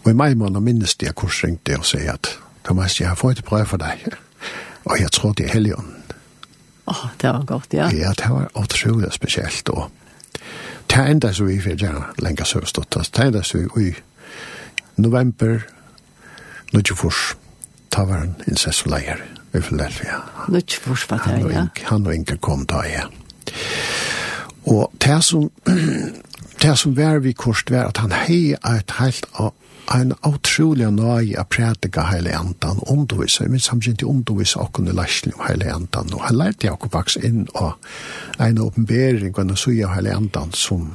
og 0.05 0.11
i 0.11 0.15
maj 0.15 0.35
månad 0.35 0.63
minnes 0.63 0.97
det 0.97 1.07
jag 1.07 1.15
kursringte 1.15 1.79
og 1.79 1.85
sier 1.85 2.13
at 2.13 2.39
Thomas, 2.65 3.01
jeg 3.01 3.09
har 3.09 3.17
fått 3.17 3.39
et 3.39 3.45
brev 3.45 3.67
for 3.67 3.77
deg 3.77 4.15
og 4.85 5.01
jeg 5.01 5.11
tror 5.13 5.33
det 5.33 5.47
er 5.47 5.53
helgen. 5.53 5.95
Åh, 6.87 7.05
oh, 7.05 7.11
det 7.21 7.29
var 7.29 7.45
godt, 7.47 7.75
ja. 7.75 7.91
Ja, 7.95 8.11
det 8.19 8.31
var 8.31 8.51
utrolig 8.59 9.13
spesielt. 9.13 9.69
Og 9.69 9.91
det 10.93 11.11
enda 11.11 11.33
så 11.33 11.45
vi 11.45 11.61
fyrir 11.61 11.85
ja, 11.85 11.93
lenga 12.19 12.45
søvstått, 12.45 12.97
det 13.17 13.25
enda 13.25 13.43
så 13.43 13.59
vi 13.59 13.89
i 13.89 13.95
november, 14.97 15.61
nødgjefors, 16.73 17.37
ta 17.91 18.05
var 18.05 18.27
en 18.27 18.35
incessoleier 18.49 19.21
i 19.55 19.61
Philadelphia. 19.61 20.21
Nødgjefors 20.49 21.11
var 21.11 21.25
det, 21.27 21.55
ja. 21.55 21.67
Han 21.89 22.07
og 22.07 22.15
Inge 22.15 22.37
kom 22.37 22.67
da, 22.67 22.83
ja. 22.89 23.07
Og 24.67 24.93
det 25.05 25.25
som 25.25 25.51
det 26.63 26.79
som 26.79 26.95
var 26.97 27.19
vi 27.19 27.33
kost 27.33 27.71
var 27.71 27.91
at 27.91 27.99
han 27.99 28.13
hei 28.15 28.55
et 28.55 28.95
helt 29.01 29.27
av 29.35 29.53
en 29.91 30.13
utrolig 30.25 30.87
nøy 30.95 31.35
av 31.39 31.49
prædika 31.51 32.05
heile 32.07 32.35
andan 32.39 32.81
undervisa, 32.91 33.49
men 33.51 33.61
samtidig 33.61 34.07
undervisa 34.09 34.63
okken 34.63 34.89
i 34.89 34.95
lærslen 34.95 35.35
om 35.35 35.47
hele 35.49 35.73
andan, 35.75 36.13
og 36.15 36.23
han 36.29 36.39
lærte 36.39 36.67
jeg 36.69 36.91
faktisk 36.93 37.25
inn 37.27 37.47
og 37.55 37.73
en 38.41 38.61
åpenbering 38.63 39.35
og 39.35 39.43
en 39.43 39.57
søy 39.57 39.83
av 39.83 39.97
hele 39.97 40.15
andan 40.17 40.53
som 40.53 40.93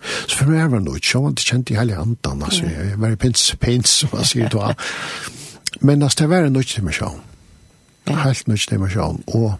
Så 0.00 0.38
for 0.38 0.48
meg 0.48 0.70
var 0.70 0.78
det 0.80 0.86
noe, 0.86 0.96
jeg 0.96 1.20
var 1.20 1.34
ikke 1.34 1.44
kjent 1.44 1.70
i 1.70 1.74
hele 1.76 1.96
andan, 2.00 2.42
altså, 2.42 2.64
jeg 2.64 2.94
var 2.96 3.16
pins, 3.20 3.42
pins, 3.60 3.90
som 4.00 4.08
man 4.14 4.24
sier 4.24 4.48
da. 4.48 4.70
Men 5.80 6.02
altså, 6.02 6.22
det 6.22 6.28
var 6.30 6.46
en 6.46 6.52
nødt 6.56 6.72
dimensjon. 6.76 7.20
Helt 8.08 8.48
nødt 8.48 8.70
dimensjon. 8.70 9.20
Og 9.26 9.58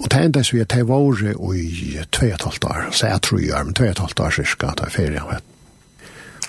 og 0.00 0.10
det 0.10 0.20
enda 0.24 0.42
så 0.42 0.56
vi 0.56 0.62
at 0.64 0.74
jeg 0.76 0.88
var 0.88 1.22
i 1.54 1.98
2,5 2.16 2.68
år, 2.68 2.90
så 2.90 3.06
jeg 3.06 3.22
tror 3.22 3.40
jeg, 3.40 3.64
men 3.64 3.74
2,5 3.78 4.22
år 4.24 4.36
cirka, 4.38 4.74
da 4.78 4.88
jeg 4.88 4.96
ferie 4.96 5.22
av 5.22 5.40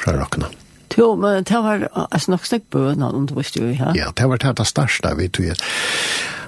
fra 0.04 0.16
Rokkene. 0.18 0.52
Jo, 0.98 1.16
men 1.16 1.44
det 1.44 1.60
var 1.64 1.88
altså, 1.94 2.32
nok 2.32 2.46
snakk 2.46 2.66
bøna 2.72 3.10
undervist 3.10 3.58
jo, 3.58 3.68
ja? 3.72 3.94
Ja, 3.98 4.12
det 4.18 4.30
var 4.30 4.42
det 4.44 4.68
største 4.68 5.16
vi 5.18 5.30
tog. 5.34 5.64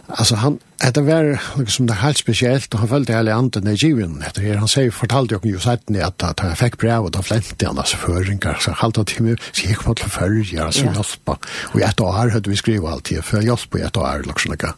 Alltså 0.07 0.35
han 0.35 0.59
det 0.93 1.01
var 1.01 1.41
liksom 1.57 1.87
det 1.87 1.93
helt 1.93 2.17
speciellt 2.17 2.73
och 2.73 2.79
han 2.79 2.89
följde 2.89 3.13
hela 3.13 3.33
anden 3.33 3.67
i 3.67 3.73
given. 3.73 4.23
Det 4.35 4.41
här 4.41 4.55
han 4.55 4.67
säger 4.67 4.91
fortalde 4.91 5.35
jag 5.35 5.45
ju 5.45 5.59
sagt 5.59 5.89
ni 5.89 6.01
att 6.01 6.23
att 6.23 6.39
han 6.39 6.55
fick 6.55 6.77
brev 6.77 6.99
och 6.99 7.11
då 7.11 7.21
flänte 7.21 7.65
han 7.65 7.77
alltså 7.77 7.97
förringar 7.97 8.57
så 8.61 8.71
halta 8.71 9.03
timme 9.03 9.35
så 9.51 9.67
gick 9.67 9.83
på 9.83 9.95
till 9.95 10.09
förr 10.09 10.71
så 10.71 10.85
jaspa. 10.85 11.37
Och 11.63 11.79
jag 11.79 11.89
då 11.95 12.05
har 12.05 12.29
hade 12.29 12.49
vi 12.49 12.55
skriva 12.55 12.89
allt 12.89 13.11
här 13.11 13.21
för 13.21 13.41
jaspa 13.41 13.79
jag 13.79 13.91
då 13.91 14.05
är 14.05 14.23
liksom 14.23 14.55
det. 14.59 14.73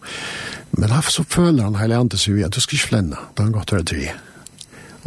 Men 0.71 0.89
han 0.89 1.03
så 1.03 1.23
följer 1.23 1.63
han 1.63 1.75
hela 1.75 1.97
anden 1.97 2.17
så 2.17 2.31
vi 2.31 2.43
att 2.43 2.51
du 2.51 2.61
ska 2.61 2.77
flänna. 2.77 3.17
Då 3.33 3.43
han 3.43 3.51
gått 3.51 3.73
över 3.73 3.83
till 3.83 4.11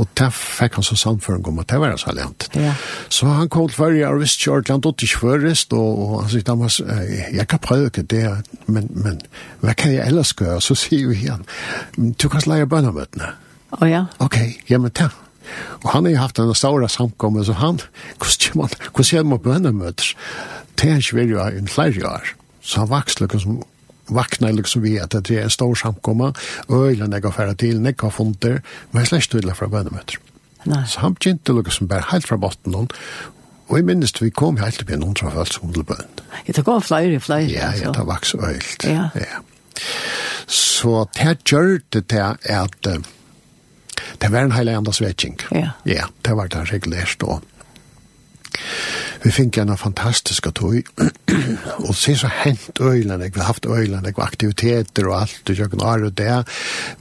Og 0.00 0.08
det 0.16 0.30
fikk 0.32 0.78
han 0.78 0.86
så 0.86 0.96
samføring 0.96 1.44
om, 1.50 1.58
at 1.60 1.68
det 1.68 1.80
var 1.82 1.96
så 2.00 2.14
lent. 2.16 2.48
Ja. 2.56 2.72
Så 3.12 3.28
han 3.28 3.50
kom 3.52 3.68
til 3.68 3.76
Sverige, 3.76 4.08
og 4.08 4.20
visste 4.22 4.40
ikke 4.40 4.54
ordentlig, 4.54 4.74
han 4.74 4.84
dødde 4.86 5.06
ikke 5.06 5.20
først, 5.20 5.72
og, 5.76 5.98
og 6.04 6.14
han 6.22 6.30
sier, 6.32 6.44
Damas, 6.48 6.80
jeg 7.32 7.48
kan 7.48 7.62
prøve 7.62 7.90
ikke 7.90 8.06
det, 8.08 8.24
men, 8.66 8.88
men 8.96 9.20
hva 9.60 9.74
kan 9.76 9.92
jeg 9.92 10.06
ellers 10.06 10.32
gjøre? 10.38 10.60
Så 10.64 10.78
sier 10.78 11.10
vi 11.10 11.18
igjen, 11.24 11.44
du 12.16 12.28
kan 12.32 12.46
leie 12.48 12.68
bønnemøtene. 12.70 13.34
Å 13.70 13.82
oh, 13.82 13.88
ja. 13.90 14.06
Ok, 14.24 14.38
ja, 14.70 14.80
men 14.82 14.94
ta. 14.96 15.10
Og 15.82 15.90
han 15.92 16.06
har 16.06 16.14
jo 16.14 16.22
haft 16.22 16.40
en 16.40 16.54
stor 16.54 16.86
samkommet, 16.88 17.46
så 17.46 17.58
han, 17.60 17.82
hvordan 18.16 18.62
man, 18.62 18.78
hvordan 18.90 19.10
gjør 19.10 19.28
man 19.34 19.44
bønnemøter? 19.44 20.14
Det 20.80 20.88
er 20.88 21.02
ikke 21.02 21.20
veldig 21.20 21.42
en 21.60 21.68
flere 21.68 22.08
år. 22.08 22.32
Så 22.60 22.82
han 22.82 22.90
vokste 22.90 23.26
liksom 23.26 23.60
vakna 24.10 24.50
liksom 24.54 24.82
vi 24.84 24.96
at 25.00 25.14
det 25.14 25.36
er 25.36 25.46
en 25.46 25.52
stor 25.52 25.74
samkomma, 25.74 26.32
øyla 26.70 27.08
jeg 27.10 27.22
har 27.24 27.36
færa 27.36 27.54
til, 27.54 27.82
jeg 27.84 27.94
har 28.00 28.10
funder, 28.10 28.60
men 28.92 29.02
jeg 29.02 29.12
slest 29.12 29.30
tydelig 29.30 29.56
fra 29.56 29.68
bønnemøter. 29.68 30.18
Så 30.86 31.00
han 31.00 31.14
begynte 31.14 31.56
liksom 31.56 31.88
bare 31.88 32.04
helt 32.10 32.28
fra 32.28 32.36
botten 32.36 32.74
hon, 32.74 32.90
og 33.68 33.76
jeg 33.76 33.86
minnes 33.86 34.12
vi 34.22 34.30
kom 34.30 34.58
helt 34.58 34.78
til 34.78 34.90
i 34.92 34.98
noen 34.98 35.16
som 35.16 35.30
falt 35.32 35.54
som 35.54 35.72
til 35.72 35.86
bønn. 35.86 36.20
Ja, 36.46 36.52
det 36.56 36.64
går 36.64 36.80
flere, 36.80 37.20
flere. 37.20 37.46
Ja, 37.48 37.70
ja, 37.78 37.92
det 37.94 38.06
vaks 38.06 38.34
øylt. 38.34 38.84
Ja. 38.84 39.08
ja. 39.14 39.40
Så 40.46 41.06
det 41.14 41.38
gjør 41.46 41.78
det 41.92 42.06
til 42.10 42.34
at 42.50 42.90
det 44.20 44.32
var 44.32 44.42
en 44.42 44.52
heilig 44.52 44.74
andas 44.74 45.00
vetsing. 45.00 45.38
Ja. 45.54 45.70
Ja, 45.86 46.10
det 46.26 46.36
var 46.36 46.50
det 46.50 46.66
regulert 46.72 47.22
og 47.22 47.42
Vi 49.20 49.30
fikk 49.34 49.58
en 49.60 49.76
fantastisk 49.76 50.46
tog, 50.56 50.78
og 51.86 51.94
se 51.96 52.14
så 52.16 52.28
hent 52.32 52.80
øyland, 52.80 53.22
vi 53.22 53.30
har 53.36 53.50
haft 53.50 53.66
øyland, 53.66 54.06
vi 54.06 54.12
har 54.16 54.26
aktiviteter 54.26 55.08
og 55.10 55.20
alt, 55.20 55.50
og 55.50 55.56
kjøkken 55.58 55.82
ar 55.84 56.04
og 56.08 56.14
det, 56.18 56.38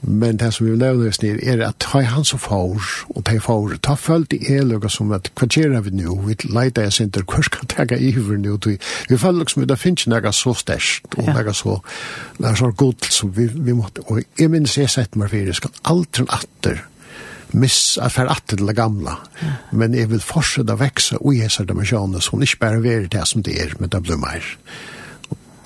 men 0.02 0.36
det 0.36 0.50
som 0.54 0.66
vi 0.66 0.76
nevner 0.76 1.08
oss 1.08 1.22
ned, 1.22 1.40
er 1.42 1.64
at 1.64 1.80
ta 1.80 2.02
han 2.04 2.24
som 2.24 2.38
får, 2.38 2.90
og 3.14 3.24
ta 3.24 3.38
får, 3.40 3.78
ta 3.82 3.96
følt 3.96 4.36
i 4.36 4.42
eløyga 4.52 4.92
som 4.92 5.14
at 5.16 5.32
hva 5.32 5.48
gjør 5.48 5.80
vi 5.86 5.94
nå, 6.02 6.18
vi 6.26 6.36
leida 6.50 6.84
jeg 6.84 6.98
sinter, 6.98 7.24
hva 7.24 7.40
skal 7.46 7.68
tega 7.72 7.96
iver 7.96 8.36
nå, 8.36 8.58
vi 8.66 9.16
føler 9.16 9.40
liksom, 9.40 9.64
det 9.64 9.80
finnes 9.80 10.08
noe 10.12 10.36
så 10.36 10.54
størst, 10.54 11.16
og 11.16 11.32
noe 11.32 11.56
så, 11.56 11.80
nega 12.38 12.56
så 12.60 12.72
godt, 12.76 13.08
som 13.08 13.32
vi, 13.36 13.48
vi 13.48 13.72
måtte, 13.72 14.04
og 14.12 14.20
jeg 14.38 14.52
minns 14.52 14.76
jeg 14.76 14.92
sett 14.92 15.16
meg 15.16 15.32
fyrir, 15.32 15.56
skal 15.56 15.72
aldri 15.88 16.28
atter, 16.28 16.84
miss 17.52 17.98
at 17.98 18.12
fer 18.12 18.26
att 18.26 18.46
til 18.46 18.66
det 18.66 18.76
gamla. 18.76 19.16
Men 19.72 19.94
jeg 19.94 20.10
vil 20.10 20.20
fortsette 20.20 20.72
å 20.72 20.80
vekse 20.80 21.18
og 21.20 21.34
i 21.34 21.42
hese 21.44 21.64
dimensjoner 21.64 22.20
som 22.20 22.42
ikke 22.42 22.60
bare 22.60 22.82
er 22.88 23.08
det 23.10 23.26
som 23.28 23.42
det 23.42 23.56
er, 23.62 23.74
men 23.78 23.88
det 23.88 24.02
blir 24.02 24.20
mer. 24.20 24.44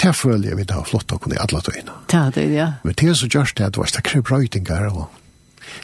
Det 0.02 0.14
føler 0.16 0.48
jeg 0.48 0.56
vi 0.56 0.64
da 0.68 0.82
flott 0.84 1.12
å 1.12 1.18
kunne 1.18 1.36
i 1.36 1.40
alle 1.40 1.60
tøyene. 1.64 1.92
Ja, 2.12 2.30
det 2.34 2.44
er 2.44 2.54
ja. 2.54 2.70
Men 2.84 2.94
det 2.94 3.08
er 3.08 3.14
så 3.14 3.28
gjørst 3.30 3.58
det 3.58 3.68
at 3.68 3.76
det 3.76 3.82
er 3.82 3.92
stakkere 3.92 4.22
brøytinger 4.22 4.90
og 4.92 5.06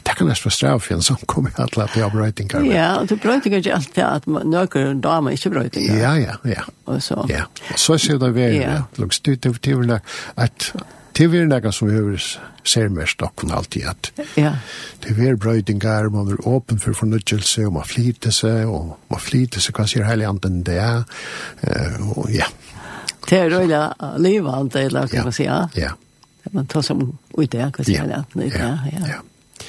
det 0.03 0.15
kan 0.15 0.27
nästan 0.27 0.51
straff 0.51 0.83
för 0.83 0.95
en 0.95 1.01
som 1.01 1.15
kommer 1.15 1.51
att 1.55 1.77
lära 1.77 1.87
dig 1.93 2.11
brötingar. 2.11 2.75
Ja, 2.75 2.99
og 2.99 3.07
du 3.07 3.15
brötingar 3.15 3.57
ikke 3.57 3.75
alltid 3.75 4.03
at 4.03 4.27
några 4.27 4.93
damer 4.93 5.31
ikke 5.31 5.49
brötingar. 5.49 5.97
Ja, 5.97 6.17
ja, 6.17 6.35
ja. 6.45 6.61
Og 6.85 7.03
så. 7.03 7.25
Ja. 7.29 7.43
Så 7.75 7.97
ser 7.97 8.17
det 8.17 8.29
väl. 8.29 8.81
Looks 8.95 9.19
to 9.19 9.35
to 9.35 9.53
to 9.53 9.99
att 10.35 10.73
Det 11.17 11.27
er 11.27 11.47
noe 11.49 11.71
som 11.75 11.89
vi 11.89 11.97
har 11.97 12.17
ser 12.63 12.91
mest 12.93 13.19
dokken 13.19 13.51
alltid 13.51 13.87
at 13.89 14.11
ja. 14.37 14.53
det 15.03 15.15
er 15.17 15.35
brøydingar, 15.35 16.09
man 16.13 16.29
er 16.31 16.47
åpen 16.47 16.79
for 16.79 16.93
fornødgjelse, 16.97 17.65
og 17.67 17.73
man 17.79 17.87
flyter 17.87 18.33
seg, 18.35 18.69
og 18.69 18.95
man 19.09 19.21
flyter 19.21 19.63
seg, 19.63 19.75
hva 19.75 19.87
sier 19.89 20.05
heilig 20.07 20.27
anden 20.29 20.61
det 20.67 20.77
er, 20.81 21.01
uh, 21.65 22.11
og 22.17 22.29
ja. 22.33 22.47
Det 23.27 23.37
er 23.37 23.51
røyla 23.53 23.81
livet, 24.21 24.77
eller 24.81 25.09
hva 25.09 25.25
man 25.27 25.35
sier. 25.35 25.67
Ja. 25.77 25.89
ja. 25.89 26.51
Man 26.51 26.69
tar 26.69 26.85
som 26.85 27.03
ut 27.07 27.51
det, 27.51 27.65
hva 27.65 27.85
sier 27.85 28.05
heilig 28.05 28.21
anden, 28.21 28.53
ja, 28.53 28.71
ja. 28.91 29.15
ja. 29.15 29.67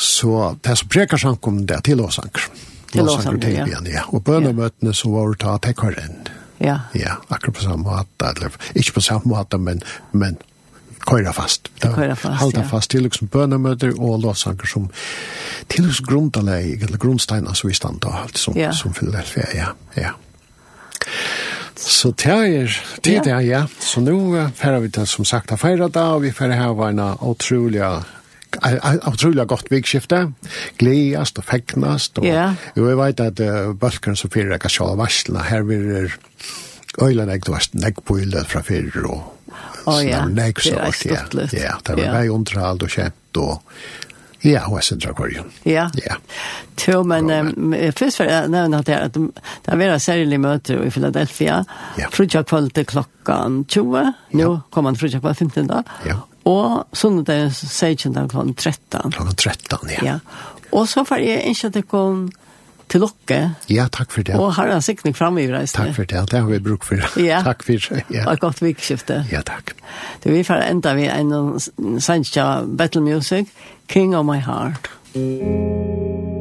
Så 0.00 0.56
det 0.64 0.78
som 0.80 0.88
prekar 0.88 1.20
sankum 1.20 1.64
det 1.68 1.76
er 1.76 1.88
til 1.90 2.00
åsanker. 2.00 2.46
Til 2.90 3.08
åsanker, 3.08 3.50
ja. 3.52 3.66
ja. 3.86 4.06
Og 4.10 4.24
bønamøtene 4.24 4.94
som 4.96 5.12
var 5.14 5.34
ta 5.38 5.58
tekkaren. 5.62 6.22
Ja. 6.60 6.78
Ja, 6.96 7.16
akkurat 7.28 7.56
på 7.56 7.62
samme 7.64 7.84
måte, 7.86 8.28
eller 8.28 8.56
ikke 8.74 8.98
på 8.98 9.02
samme 9.04 9.32
måte, 9.32 9.58
men, 9.60 9.82
men 10.12 10.36
køyra 11.10 11.34
fast. 11.36 11.70
Det 11.82 11.92
køyra 11.94 12.14
fast, 12.14 12.40
Halda 12.40 12.62
ja. 12.62 12.66
fast 12.70 12.90
til 12.90 13.04
liksom 13.06 13.28
bønnemøter 13.32 13.94
og 13.98 14.20
låtsanker 14.24 14.70
som 14.70 14.88
til 15.68 15.86
liksom 15.86 16.06
grunntaleg, 16.06 16.82
eller 16.82 16.98
grunnsteina 16.98 17.54
som 17.54 17.70
vi 17.70 17.76
stand 17.78 18.04
og 18.04 18.22
alt 18.22 18.38
som, 18.38 18.56
ja. 18.58 18.72
som 18.76 18.94
fyller 18.94 19.26
det. 19.34 19.48
Ja, 19.54 19.72
ja. 19.96 20.14
Så 21.80 22.10
det 22.10 22.26
er 22.26 22.78
det, 23.04 23.12
ja. 23.12 23.22
det 23.24 23.46
ja. 23.46 23.64
Så 23.80 24.02
nå 24.04 24.16
uh, 24.34 24.48
færer 24.54 24.80
vi 24.84 24.90
til, 24.92 25.06
som 25.08 25.24
sagt, 25.24 25.52
å 25.52 25.60
feire 25.60 25.88
da, 25.88 26.10
og 26.16 26.24
vi 26.26 26.32
færer 26.34 26.58
her 26.60 26.74
var 26.76 26.92
en 26.94 27.04
utrolig 27.20 27.84
utrolig 29.06 29.46
godt 29.46 29.70
vikskifte. 29.70 30.24
Gleast 30.78 31.38
og 31.38 31.46
fegnast. 31.46 32.18
Og, 32.18 32.26
yeah. 32.26 32.58
Jo, 32.76 32.88
jeg 32.90 32.98
vet 32.98 33.22
at 33.24 33.42
uh, 33.46 33.72
bølgeren 33.78 34.18
som 34.18 34.32
fyrir 34.32 34.56
jeg 34.56 34.64
kan 34.64 34.74
sjåla 34.74 34.98
varslene, 34.98 35.44
her 35.46 35.62
vil 35.68 35.86
er 36.02 36.16
øyla 37.00 37.24
nek, 37.24 37.46
du 37.46 37.54
har 37.54 37.64
nek 37.78 38.02
på 38.04 38.18
yldet 38.20 38.50
fra 38.50 38.64
fyrir 38.66 39.06
og 39.06 39.39
Oh, 39.86 39.98
ja. 40.04 40.24
nek 40.28 40.60
Det 40.62 40.76
var 40.76 40.92
så 40.92 41.16
artig. 41.16 41.58
Ja, 41.60 41.78
det 41.86 41.96
var 41.96 42.14
vei 42.18 42.28
underhald 42.28 42.86
og 42.86 42.94
kjent 42.94 43.42
og 43.42 43.58
Ja, 44.40 44.62
og 44.70 44.78
jeg 44.78 44.84
synes 44.84 45.04
det 45.04 45.44
Ja. 45.68 45.90
Ja. 46.00 46.14
Jo, 46.88 47.02
men 47.02 47.30
um, 47.30 47.74
først 47.96 48.16
for 48.16 48.24
jeg 48.24 48.48
nevne 48.48 48.78
at 48.78 48.86
det 48.86 48.94
er, 48.94 49.08
det 49.08 49.68
er 49.68 49.76
vært 49.76 50.00
særlig 50.02 50.40
møter 50.40 50.80
i 50.80 50.90
Philadelphia. 50.90 51.64
Ja. 51.98 52.08
Frutja 52.08 52.42
kveld 52.42 52.70
til 52.72 52.86
klokkan 52.86 53.64
20. 53.68 54.14
Nå 54.32 54.48
kommer 54.70 54.90
han 54.90 54.96
frutja 54.96 55.20
kveld 55.20 55.36
15 55.36 55.68
da. 55.68 55.82
Ja. 56.08 56.16
Og 56.48 56.96
sånn 56.96 57.20
at 57.20 57.28
det 57.28 57.36
er 57.36 57.52
16 57.52 58.16
da 58.16 58.24
klokken 58.30 58.54
13. 58.56 59.12
Klokken 59.12 59.36
13, 59.36 59.92
ja. 59.98 60.06
Ja. 60.06 60.18
Og 60.72 60.88
så 60.88 61.04
får 61.04 61.20
jeg 61.20 61.52
ikke 61.52 61.68
at 61.68 61.76
det 61.76 61.86
kom 61.90 62.30
til 62.90 63.06
dere. 63.06 63.54
Ja, 63.70 63.86
takk 63.92 64.10
for 64.14 64.26
det. 64.26 64.34
Og 64.38 64.54
har 64.58 64.72
en 64.74 64.82
sikning 64.82 65.16
fremme 65.16 65.44
i 65.44 65.48
reisene. 65.50 65.86
Takk 65.86 65.96
for 65.96 66.10
det, 66.10 66.24
det 66.32 66.42
har 66.42 66.50
vi 66.50 66.58
bruk 66.64 66.86
for. 66.86 67.02
Ja. 67.20 67.42
takk 67.48 67.64
for 67.66 67.78
det. 67.78 68.04
Ja. 68.10 68.26
Og 68.30 68.42
godt 68.42 68.62
vikskifte. 68.62 69.24
Ja, 69.32 69.44
takk. 69.46 69.74
Du, 70.24 70.30
vi 70.30 70.42
får 70.46 70.66
enda 70.66 70.94
vi 70.98 71.08
en 71.10 72.00
sannsja 72.00 72.50
battle 72.66 73.02
music, 73.06 73.54
King 73.88 74.16
of 74.16 74.26
my 74.26 74.38
heart. 74.38 74.90
King 75.14 75.42
of 75.42 75.48
my 75.48 76.20
heart. 76.30 76.39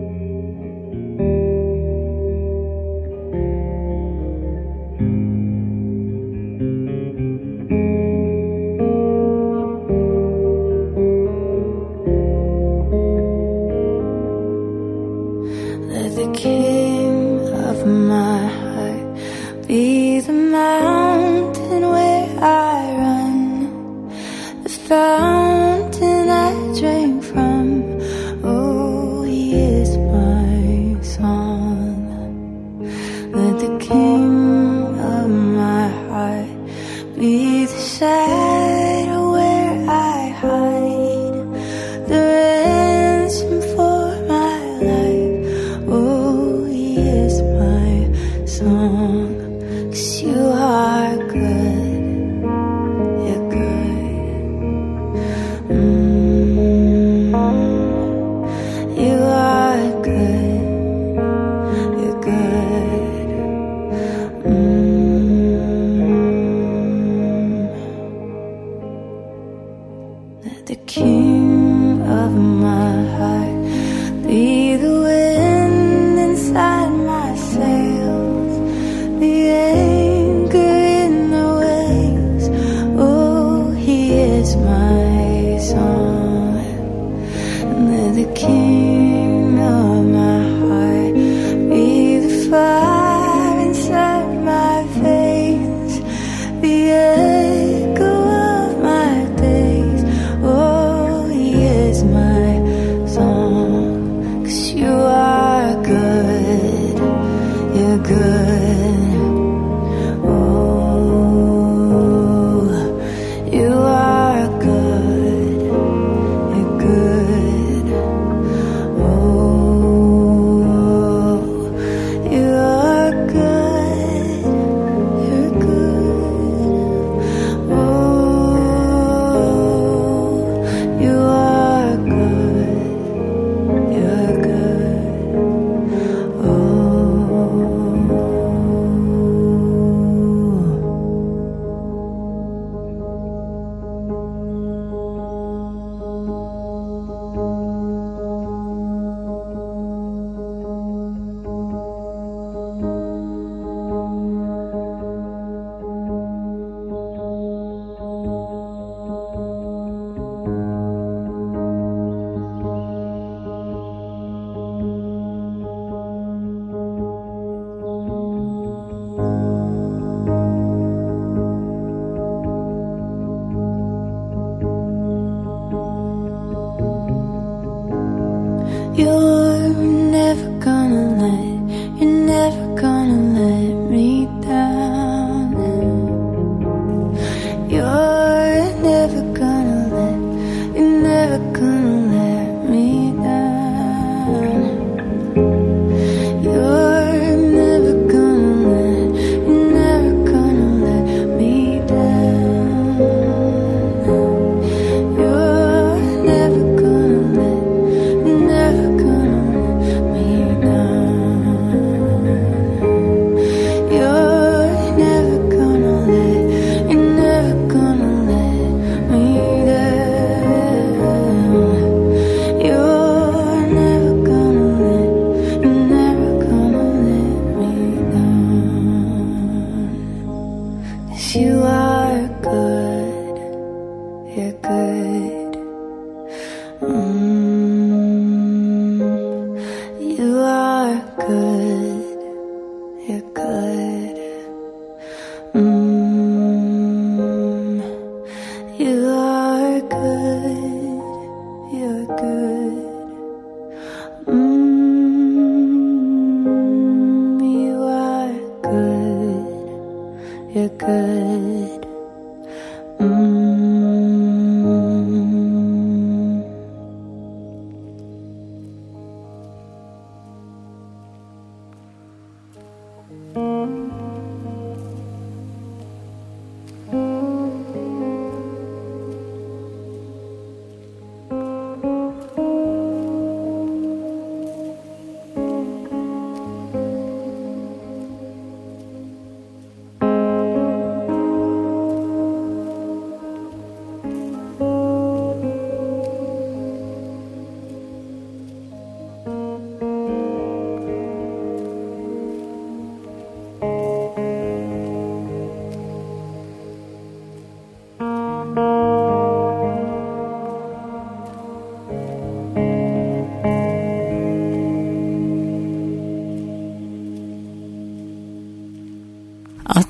the 70.70 70.76
king 70.86 72.00
of 72.04 72.32
my 72.32 73.04
heart. 73.18 73.49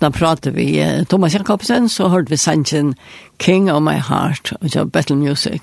da 0.10 0.18
pratet 0.18 0.56
vi 0.56 0.80
Thomas 1.10 1.36
Jakobsen, 1.36 1.90
så 1.90 2.08
hørte 2.10 2.30
vi 2.34 2.38
sangen 2.38 2.96
King 3.38 3.70
of 3.72 3.82
My 3.82 4.00
Heart, 4.02 4.54
og 4.62 4.70
så 4.70 4.86
Battle 4.86 5.16
Music. 5.16 5.62